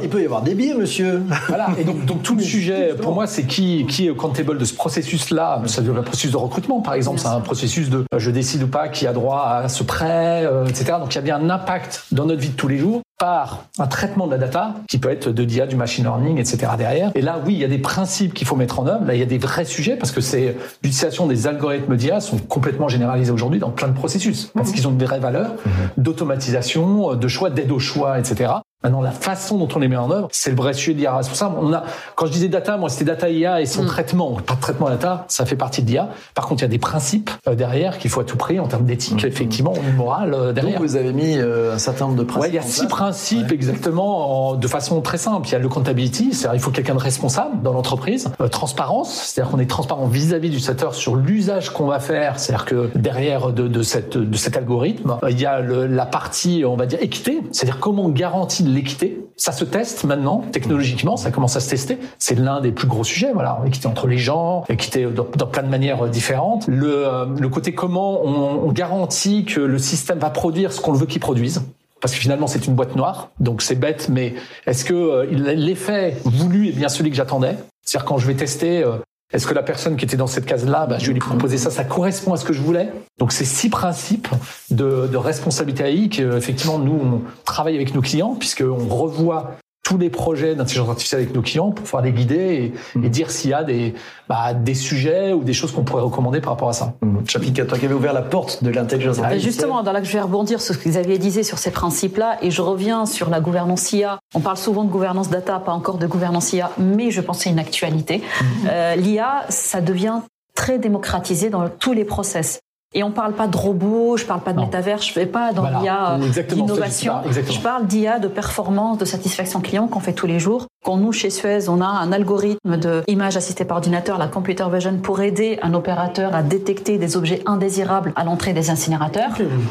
[0.02, 1.22] Il peut, y avoir, des biais, monsieur.
[1.48, 1.68] Voilà.
[1.78, 4.74] Et donc, donc tout le sujet, pour moi, c'est qui, qui est accountable de ce
[4.74, 5.62] processus-là?
[5.66, 7.18] Ça veut dire un processus de recrutement, par exemple.
[7.18, 10.66] C'est un processus de, je décide ou pas qui a droit à ce prêt, euh,
[10.66, 10.94] etc.
[11.00, 13.66] Donc il y a bien un impact dans notre vie de tous les jours par
[13.78, 16.72] un traitement de la data qui peut être de l'IA, du machine learning, etc.
[16.76, 17.12] derrière.
[17.14, 19.04] Et là, oui, il y a des principes qu'il faut mettre en œuvre.
[19.04, 22.38] Là, il y a des vrais sujets parce que c'est l'utilisation des algorithmes d'IA sont
[22.38, 24.74] complètement généralisés aujourd'hui dans plein de processus parce mhm.
[24.74, 25.72] qu'ils ont une vraie valeur mhm.
[25.98, 28.54] d'automatisation, de choix, d'aide au choix, etc.
[28.84, 31.16] Maintenant, la façon dont on les met en œuvre, c'est le vrai sujet de l'IA
[31.16, 31.56] responsable.
[31.60, 31.84] On a,
[32.16, 33.86] quand je disais data, moi, c'était data IA et son mm.
[33.86, 34.36] traitement.
[34.44, 36.08] Pas de traitement data, ça fait partie de l'IA.
[36.34, 38.66] Par contre, il y a des principes euh, derrière qu'il faut à tout prix en
[38.66, 39.28] termes d'éthique, mm.
[39.28, 40.78] effectivement, ou morale euh, derrière.
[40.78, 42.42] Donc, vous avez mis euh, un certain nombre de principes.
[42.42, 45.48] Ouais, il y a six principes exactement, de façon très simple.
[45.48, 48.30] Il y a le accountability, c'est-à-dire il faut quelqu'un de responsable dans l'entreprise.
[48.50, 52.38] transparence, c'est-à-dire qu'on est transparent vis-à-vis du secteur sur l'usage qu'on va faire.
[52.38, 56.64] C'est-à-dire que derrière de, de, cette, de cet algorithme, il y a le, la partie,
[56.66, 59.18] on va dire, équité, c'est-à-dire comment on garantit l'équité.
[59.36, 61.98] Ça se teste maintenant, technologiquement, ça commence à se tester.
[62.18, 63.60] C'est l'un des plus gros sujets, voilà.
[63.66, 66.66] Équité entre les gens, équité dans, plein de manières différentes.
[66.68, 70.92] Le, euh, le côté comment on, on garantit que le système va produire ce qu'on
[70.92, 71.62] veut qu'il produise
[72.02, 74.34] parce que finalement c'est une boîte noire, donc c'est bête, mais
[74.66, 77.54] est-ce que euh, l'effet voulu est bien celui que j'attendais?
[77.84, 78.96] C'est-à-dire quand je vais tester, euh,
[79.32, 81.70] est-ce que la personne qui était dans cette case-là, bah, je vais lui proposer ça,
[81.70, 82.90] ça correspond à ce que je voulais?
[83.18, 84.28] Donc c'est six principes
[84.70, 90.54] de, responsabilité AI qu'effectivement nous on travaille avec nos clients puisqu'on revoit tous les projets
[90.54, 93.08] d'intelligence artificielle avec nos clients pour pouvoir les guider et, mmh.
[93.08, 93.94] dire s'il y a des,
[94.28, 96.94] bah, des sujets ou des choses qu'on pourrait recommander par rapport à ça.
[97.02, 97.18] Mmh.
[97.26, 99.52] Chapika, toi qui avais ouvert la porte de l'intelligence ah, artificielle.
[99.52, 102.38] Justement, dans là que je vais rebondir sur ce que Xavier disait sur ces principes-là,
[102.42, 104.20] et je reviens sur la gouvernance IA.
[104.34, 107.44] On parle souvent de gouvernance data, pas encore de gouvernance IA, mais je pense que
[107.44, 108.18] c'est une actualité.
[108.18, 108.44] Mmh.
[108.70, 110.20] Euh, L'IA, ça devient
[110.54, 112.60] très démocratisé dans tous les process.
[112.94, 115.64] Et on parle pas de robots, je parle pas de métavers, je fais pas dans
[115.64, 116.18] l'IA
[116.48, 117.14] d'innovation.
[117.30, 120.66] Je parle d'IA de performance, de satisfaction client qu'on fait tous les jours.
[120.84, 124.66] Quand nous, chez Suez, on a un algorithme de image assistée par ordinateur, la computer
[124.70, 129.30] vision, pour aider un opérateur à détecter des objets indésirables à l'entrée des incinérateurs,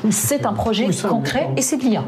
[0.10, 2.04] c'est un projet concret et c'est de l'IA.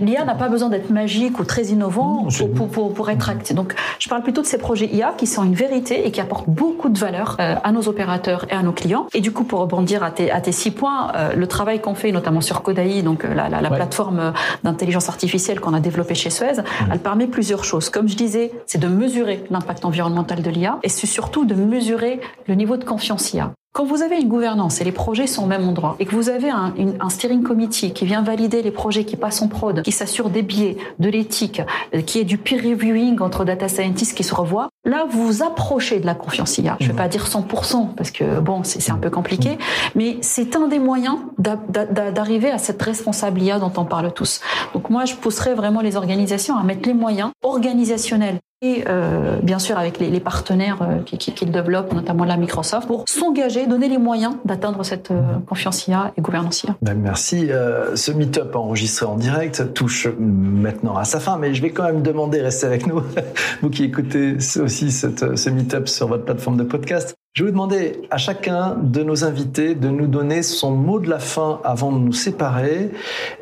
[0.00, 3.54] L'IA n'a pas besoin d'être magique ou très innovant pour, pour, pour, être actif.
[3.54, 6.48] Donc, je parle plutôt de ces projets IA qui sont une vérité et qui apportent
[6.48, 9.06] beaucoup de valeur euh, à nos opérateurs et à nos clients.
[9.14, 11.94] Et du coup, pour rebondir à tes, à tes six points, euh, le travail qu'on
[11.94, 14.32] fait, notamment sur Kodai, donc euh, la, la, la plateforme
[14.62, 17.90] d'intelligence artificielle qu'on a développée chez Suez, elle permet plusieurs choses.
[17.90, 22.20] Comme je disais, c'est de mesurer l'impact environnemental de l'IA et c'est surtout de mesurer
[22.46, 23.52] le niveau de confiance IA.
[23.74, 26.28] Quand vous avez une gouvernance et les projets sont au même endroit et que vous
[26.28, 29.90] avez un, un, steering committee qui vient valider les projets qui passent en prod, qui
[29.90, 31.60] s'assure des biais, de l'éthique,
[31.92, 35.42] euh, qui est du peer reviewing entre data scientists qui se revoient, là vous vous
[35.42, 36.76] approchez de la confiance IA.
[36.78, 39.58] Je ne vais pas dire 100% parce que bon c'est un peu compliqué,
[39.96, 44.40] mais c'est un des moyens d'arriver à cette responsable IA dont on parle tous.
[44.72, 49.58] Donc moi je pousserais vraiment les organisations à mettre les moyens organisationnels et euh, bien
[49.58, 53.98] sûr avec les, partenaires euh, qu'ils qui, développent, notamment la Microsoft, pour s'engager, donner les
[53.98, 56.74] moyens d'atteindre cette euh, confiance IA et gouvernance IA.
[56.80, 57.50] Ben, merci.
[57.94, 62.00] ce meet-up enregistré en direct touche maintenant à sa fin, mais je vais quand même
[62.00, 63.02] demander, restez avec nous,
[63.62, 68.00] vous qui écoutez aussi ce meet-up sur votre plateforme de podcast, je vais vous demander
[68.12, 71.98] à chacun de nos invités de nous donner son mot de la fin avant de
[71.98, 72.92] nous séparer.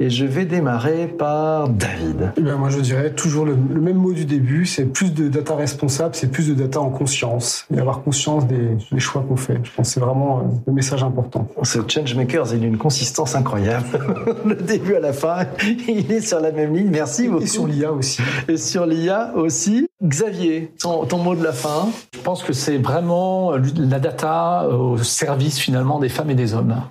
[0.01, 2.33] Et je vais démarrer par David.
[2.39, 4.65] Eh bien, moi, je dirais toujours le, même mot du début.
[4.65, 7.67] C'est plus de data responsable, c'est plus de data en conscience.
[7.71, 9.61] Et avoir conscience des, choix qu'on fait.
[9.63, 11.47] Je pense que c'est vraiment euh, le message important.
[11.63, 13.85] Ce Changemakers, il a une consistance incroyable.
[14.47, 15.45] le début à la fin,
[15.87, 16.89] il est sur la même ligne.
[16.91, 17.43] Merci beaucoup.
[17.43, 18.23] Et sur l'IA aussi.
[18.49, 19.87] Et sur l'IA aussi.
[20.03, 21.89] Xavier, ton, ton mot de la fin.
[22.13, 23.57] Je pense que c'est vraiment
[23.89, 26.83] la data au service finalement des femmes et des hommes.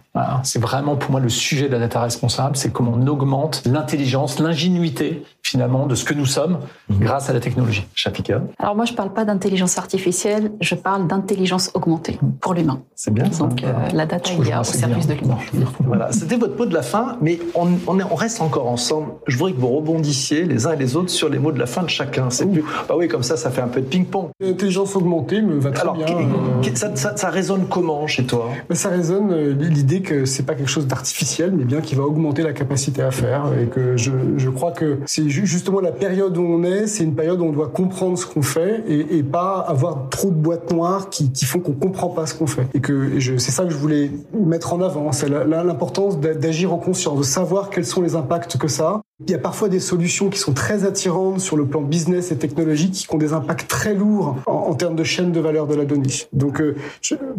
[0.44, 4.40] C'est vraiment pour moi le sujet de la data responsable, c'est comment on augmente l'intelligence,
[4.40, 6.60] l'ingénuité finalement de ce que nous sommes
[6.90, 7.00] mhm.
[7.00, 7.86] grâce à la technologie.
[7.96, 12.82] Chapika Alors moi je parle pas d'intelligence artificielle, je parle d'intelligence augmentée pour l'humain.
[12.96, 13.46] C'est bien ça.
[13.46, 15.38] Donc euh, la data a au service de l'humain.
[15.80, 19.14] Voilà, c'était votre mot de la fin, mais on, on, on, reste encore ensemble.
[19.28, 21.66] Je voudrais que vous rebondissiez les uns et les autres sur les mots de la
[21.66, 22.30] fin de chacun.
[22.30, 24.30] C'est plus, bah oui, comme ça, ça fait un peu de ping-pong.
[24.40, 26.06] L'intelligence augmentée me va très bien.
[26.08, 26.76] Euh.
[26.76, 28.50] Ça, ça, ça, résonne comment chez toi?
[28.70, 31.96] Bah, Ça résonne euh, l'idée l'idée que c'est pas quelque chose d'artificiel, mais bien qui
[31.96, 33.46] va augmenter la capacité à faire.
[33.60, 37.16] Et que je, je crois que c'est justement la période où on est, c'est une
[37.16, 41.10] période où on doit comprendre ce qu'on fait et, pas avoir trop de boîtes noires
[41.10, 42.66] qui, qui font qu'on comprend pas ce qu'on fait.
[42.74, 47.20] Et que c'est ça que je voulais mettre en avant, c'est l'importance d'agir en conscience,
[47.20, 50.30] de savoir quels sont les impacts que ça a il y a parfois des solutions
[50.30, 53.94] qui sont très attirantes sur le plan business et technologique qui ont des impacts très
[53.94, 56.10] lourds en, termes de chaîne de valeur de la donnée.
[56.34, 56.76] Donc, euh,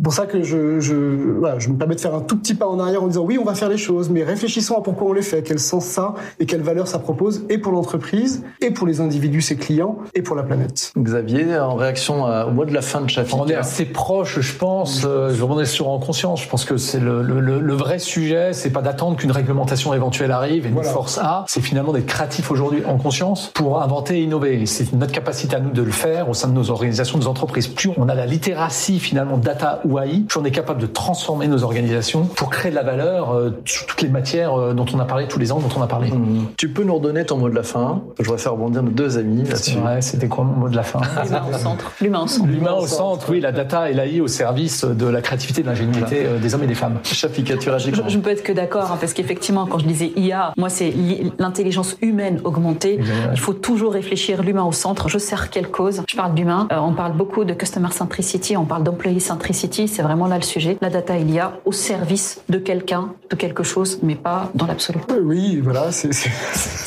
[0.03, 2.79] pour ça que je, je, je me permets de faire un tout petit pas en
[2.79, 5.23] arrière en disant oui, on va faire les choses, mais réfléchissons à pourquoi on les
[5.23, 9.01] fait, quel sens ça et quelle valeur ça propose et pour l'entreprise et pour les
[9.01, 10.93] individus, ses clients et pour la planète.
[10.99, 13.37] Xavier, en réaction au mois de la fin de chapitre.
[13.39, 15.03] On est assez proche, je pense.
[15.05, 16.43] Euh, je remets sur en conscience.
[16.43, 20.31] Je pense que c'est le, le, le, vrai sujet, c'est pas d'attendre qu'une réglementation éventuelle
[20.31, 21.45] arrive et une force A.
[21.49, 24.67] C'est finalement d'être créatif aujourd'hui en conscience pour inventer et innover.
[24.67, 27.31] C'est notre capacité à nous de le faire au sein de nos organisations, de nos
[27.31, 27.69] entreprises.
[27.69, 31.49] Plus on a la littératie finalement data ou AI, plus on est capable de transformer
[31.49, 34.99] nos organisations pour créer de la valeur euh, sur toutes les matières euh, dont on
[34.99, 36.11] a parlé tous les ans, dont on a parlé.
[36.11, 36.49] Mmh.
[36.57, 38.03] Tu peux nous redonner ton mot de la fin?
[38.19, 39.79] Je voudrais faire rebondir nos deux amis là-dessus.
[39.79, 41.01] Ouais, c'était quoi mon mot de la fin?
[41.23, 41.93] L'humain au centre.
[42.01, 42.49] L'humain au centre.
[42.49, 45.69] L'humain au centre, oui, la data et l'AI au service de la créativité et de
[45.69, 46.99] l'ingéniosité euh, des hommes et des femmes.
[47.05, 50.11] Chafika, tu je, je ne peux être que d'accord, hein, parce qu'effectivement, quand je disais
[50.17, 50.93] IA, moi, c'est
[51.39, 52.99] l'intelligence humaine augmentée.
[53.31, 55.09] Il faut toujours réfléchir l'humain au centre.
[55.09, 56.03] Je sers quelle cause?
[56.09, 56.67] Je parle d'humain.
[56.73, 59.87] Euh, on parle beaucoup de customer centricity, on parle d'employee centricity.
[59.87, 60.77] C'est vraiment là le sujet.
[60.81, 64.67] La data, il y a au service de quelqu'un, de quelque chose, mais pas dans
[64.67, 65.01] l'absolu.
[65.23, 66.11] Oui, voilà, c'est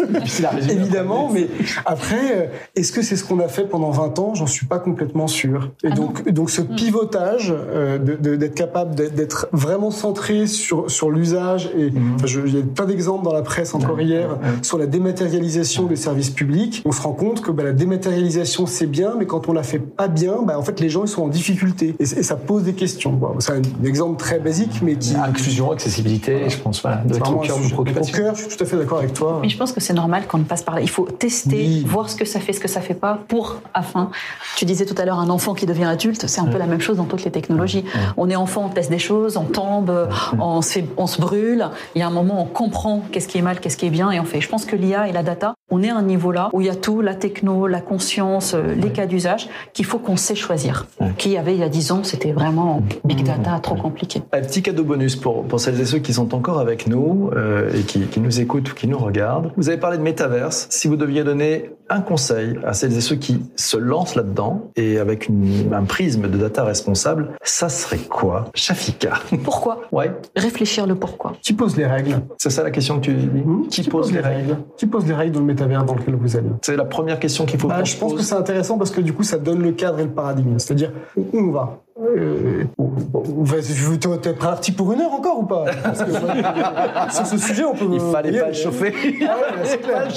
[0.70, 1.30] évidemment.
[1.32, 1.48] Mais
[1.86, 4.34] après, euh, est-ce que c'est ce qu'on a fait pendant 20 ans?
[4.36, 5.72] J'en suis pas complètement sûr.
[5.84, 6.76] Et ah donc, donc ce mm.
[6.76, 11.70] pivotage, euh, d'être capable d'être vraiment centré sur sur l'usage.
[11.78, 12.18] Et mm.
[12.46, 16.30] il y a plein d'exemples dans la presse encore hier sur la dématérialisation des services
[16.30, 19.64] publics, on se rend compte que bah, la dématérialisation c'est bien, mais quand on la
[19.64, 22.64] fait pas bien, bah, en fait les gens ils sont en difficulté et, ça pose
[22.64, 23.20] des questions.
[23.40, 27.58] c'est un exemple très basique, mais qui inclusion, accessibilité, je pense voilà, de au cœur
[27.60, 28.18] de préoccupation.
[28.18, 29.40] cœur, je suis tout à fait d'accord avec toi.
[29.42, 30.82] Mais je pense que c'est normal qu'on passe par là.
[30.82, 34.10] Il faut tester, voir ce que ça fait, ce que ça fait pas, pour afin.
[34.58, 36.82] Tu disais tout à l'heure un enfant qui devient adulte, c'est un peu la même
[36.82, 37.86] chose dans toutes les technologies.
[38.18, 40.10] On est enfant, on teste des choses, on tombe,
[40.40, 41.70] on se, on se brûle.
[41.96, 44.12] Il y a un moment, on comprend qu'est-ce qui est mal, qu'est-ce qui est bien,
[44.12, 44.42] et on fait.
[44.42, 46.68] Je pense que l'IA et la data, on est à un niveau là où il
[46.68, 50.36] y a tout, la techno, la conscience, euh, les cas d'usage, qu'il faut qu'on sait
[50.36, 50.86] choisir.
[51.18, 54.22] Qui y avait il y a 10 ans, c'était vraiment big data, trop compliqué.
[54.32, 57.74] Un petit cadeau bonus pour, pour celles et ceux qui sont encore avec nous euh,
[57.74, 59.52] et qui, qui, nous écoutent ou qui nous regardent.
[59.58, 60.68] Vous avez parlé de métaverse.
[60.70, 65.00] Si vous deviez donner un conseil à celles et ceux qui se lancent là-dedans et
[65.00, 68.46] avec une, un prisme de data responsable, ça serait quoi?
[68.54, 69.14] Shafika
[69.44, 69.82] Pourquoi?
[69.92, 70.12] Ouais.
[70.36, 71.34] Réfléchir le pourquoi.
[71.42, 73.26] Qui pose les règles C'est ça la question que tu dis?
[73.26, 73.68] Mmh.
[73.70, 76.50] qui, pose, les règles, Qui pose les règles dans le métavers dans lequel vous allez
[76.62, 79.14] C'est la première question qu'il faut bah, Je pense que c'est intéressant parce que du
[79.14, 80.60] coup, ça donne le cadre et le paradigme.
[80.60, 81.82] C'est-à-dire où on va?
[81.98, 85.64] Euh, bon, t'es parti pour une heure encore ou pas?
[85.82, 86.12] Parce que,
[87.16, 87.86] Sur ce sujet, on peut.
[87.90, 88.94] Il fallait pas le chauffer.
[89.26, 90.10] Ah c'est clair.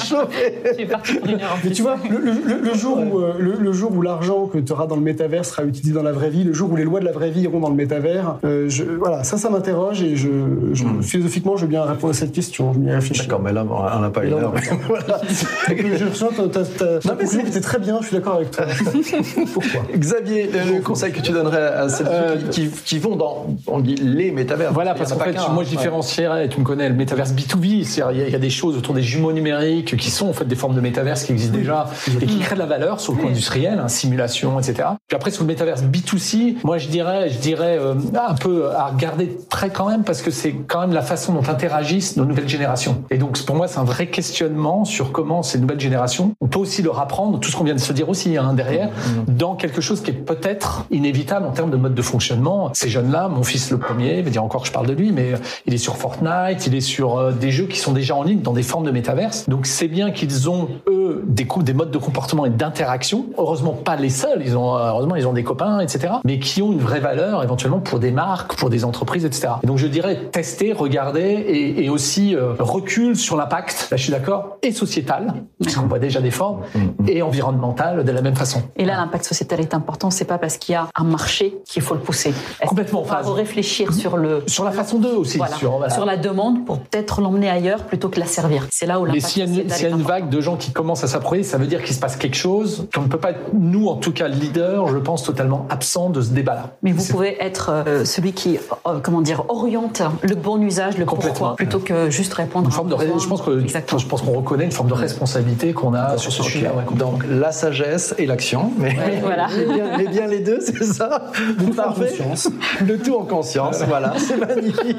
[1.62, 4.96] Mais tu vois, le, jour où euh, le, jour où l'argent que tu auras dans
[4.96, 7.12] le métavers sera utilisé dans la vraie vie, le jour où les lois de la
[7.12, 10.30] vraie vie iront dans le métavers, euh, je, voilà, ça, ça m'interroge et je,
[10.72, 11.02] je hmm.
[11.02, 12.72] philosophiquement, je veux bien répondre à cette question.
[12.72, 13.22] Je m'y réfléchis.
[13.22, 14.52] D'accord, mais là, on n'a pas une heure.
[14.88, 15.20] voilà.
[15.68, 17.98] je ressens ta, ta, conclusion qui était très bien.
[18.00, 18.64] Je suis d'accord avec toi.
[19.54, 19.82] Pourquoi?
[19.94, 23.94] Xavier, le conseil que tu donnerais à celles euh, qui, qui, vont dans, on dit
[23.96, 24.72] les métavers.
[24.72, 28.34] Voilà, parce qu'en fait, moi je différencierais, tu me connais, le métaverse B2B, il y,
[28.34, 31.24] a des choses autour des jumeaux numériques qui sont en fait des formes de métaverse
[31.24, 31.88] qui existent déjà
[32.20, 34.88] et qui créent de la valeur sur le plan industriel, hein, simulation, etc.
[35.06, 38.86] Puis après sur le métaverse B2C, moi je dirais, je dirais euh, un peu à
[38.86, 42.48] regarder très quand même parce que c'est quand même la façon dont interagissent nos nouvelles
[42.48, 43.04] générations.
[43.10, 46.58] Et donc pour moi c'est un vrai questionnement sur comment ces nouvelles générations, on peut
[46.58, 49.36] aussi leur apprendre tout ce qu'on vient de se dire aussi hein, derrière, mm-hmm.
[49.36, 52.70] dans quelque chose qui est peut-être inévitable en termes de mode de fonctionnement.
[52.72, 55.32] Ces jeunes-là, mon fils le premier, veut dire encore que je parle de lui, mais
[55.66, 58.42] il est sur Fortnite, il est sur euh, des jeux qui sont déjà en ligne
[58.42, 59.48] dans des formes de métaverse.
[59.48, 63.26] Donc c'est bien qu'ils ont eux des, des modes de comportement et d'interaction.
[63.36, 66.12] Heureusement pas les seuls, ils ont euh, heureusement ils ont des copains, etc.
[66.24, 69.54] Mais qui ont une vraie valeur éventuellement pour des marques, pour des entreprises, etc.
[69.64, 71.44] Et donc je dirais tester, regarder
[71.76, 73.88] et, aussi euh, recul sur l'impact.
[73.90, 76.60] Là je suis d'accord et sociétal, puisqu'on voit déjà des formes,
[77.08, 78.62] et environnemental de la même façon.
[78.76, 80.12] Et là l'impact sociétal est important.
[80.12, 82.32] C'est pas parce qu'il y a un marché qu'il faut le pousser.
[82.66, 83.04] Complètement.
[83.06, 86.78] Il faut réfléchir sur le sur la façon d'eux aussi, sur, sur, la demande pour
[86.80, 88.66] peut-être l'emmener ailleurs plutôt que la servir.
[88.70, 91.42] C'est là où Mais s'il y, a une vague de gens qui commencent à s'approprier,
[91.44, 93.96] ça veut dire qu'il se passe quelque chose qu'on ne peut pas être, nous en
[93.96, 96.76] tout cas, leader, je pense, totalement absent de ce débat-là.
[96.82, 101.04] Mais vous pouvez être euh, celui qui, euh, comment dire, oriente le bon usage, le
[101.04, 102.66] pourquoi, plutôt que juste répondre.
[102.66, 105.94] Une forme de, je pense que, je pense qu'on reconnaît une forme de responsabilité qu'on
[105.94, 106.70] a sur ce sujet.
[106.94, 109.48] Donc la sagesse et l'action, mais, voilà.
[109.96, 111.30] mais, bien, les deux, c'est ça?
[111.38, 112.48] Le tout en conscience.
[112.86, 114.96] Le tout en conscience, voilà, c'est magnifique.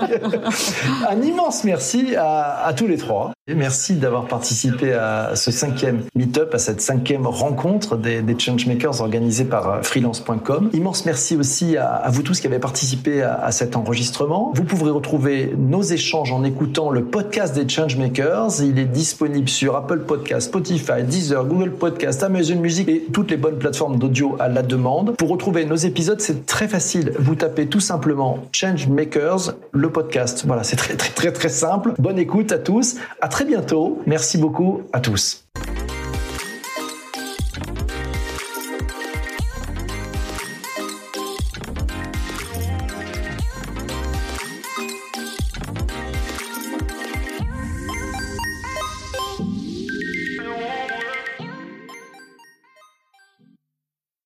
[1.10, 3.32] Un immense merci à, à tous les trois.
[3.56, 9.70] Merci d'avoir participé à ce cinquième meet-up, à cette cinquième rencontre des, changemakers organisée par
[9.70, 10.70] euh, freelance.com.
[10.74, 14.52] Immense merci aussi à, vous tous qui avez participé à, cet enregistrement.
[14.56, 18.62] Vous pourrez retrouver nos échanges en écoutant le podcast des changemakers.
[18.62, 23.38] Il est disponible sur Apple Podcast, Spotify, Deezer, Google Podcast, Amazon Music et toutes les
[23.38, 25.16] bonnes plateformes d'audio à la demande.
[25.18, 27.14] Pour retrouver nos épisodes, c'est très facile.
[27.20, 30.44] Vous tapez tout simplement Changemakers, le podcast.
[30.46, 31.94] Voilà, c'est très très très très simple.
[31.98, 32.96] Bonne écoute à tous.
[33.40, 34.02] Très bientôt.
[34.06, 35.46] Merci beaucoup à tous.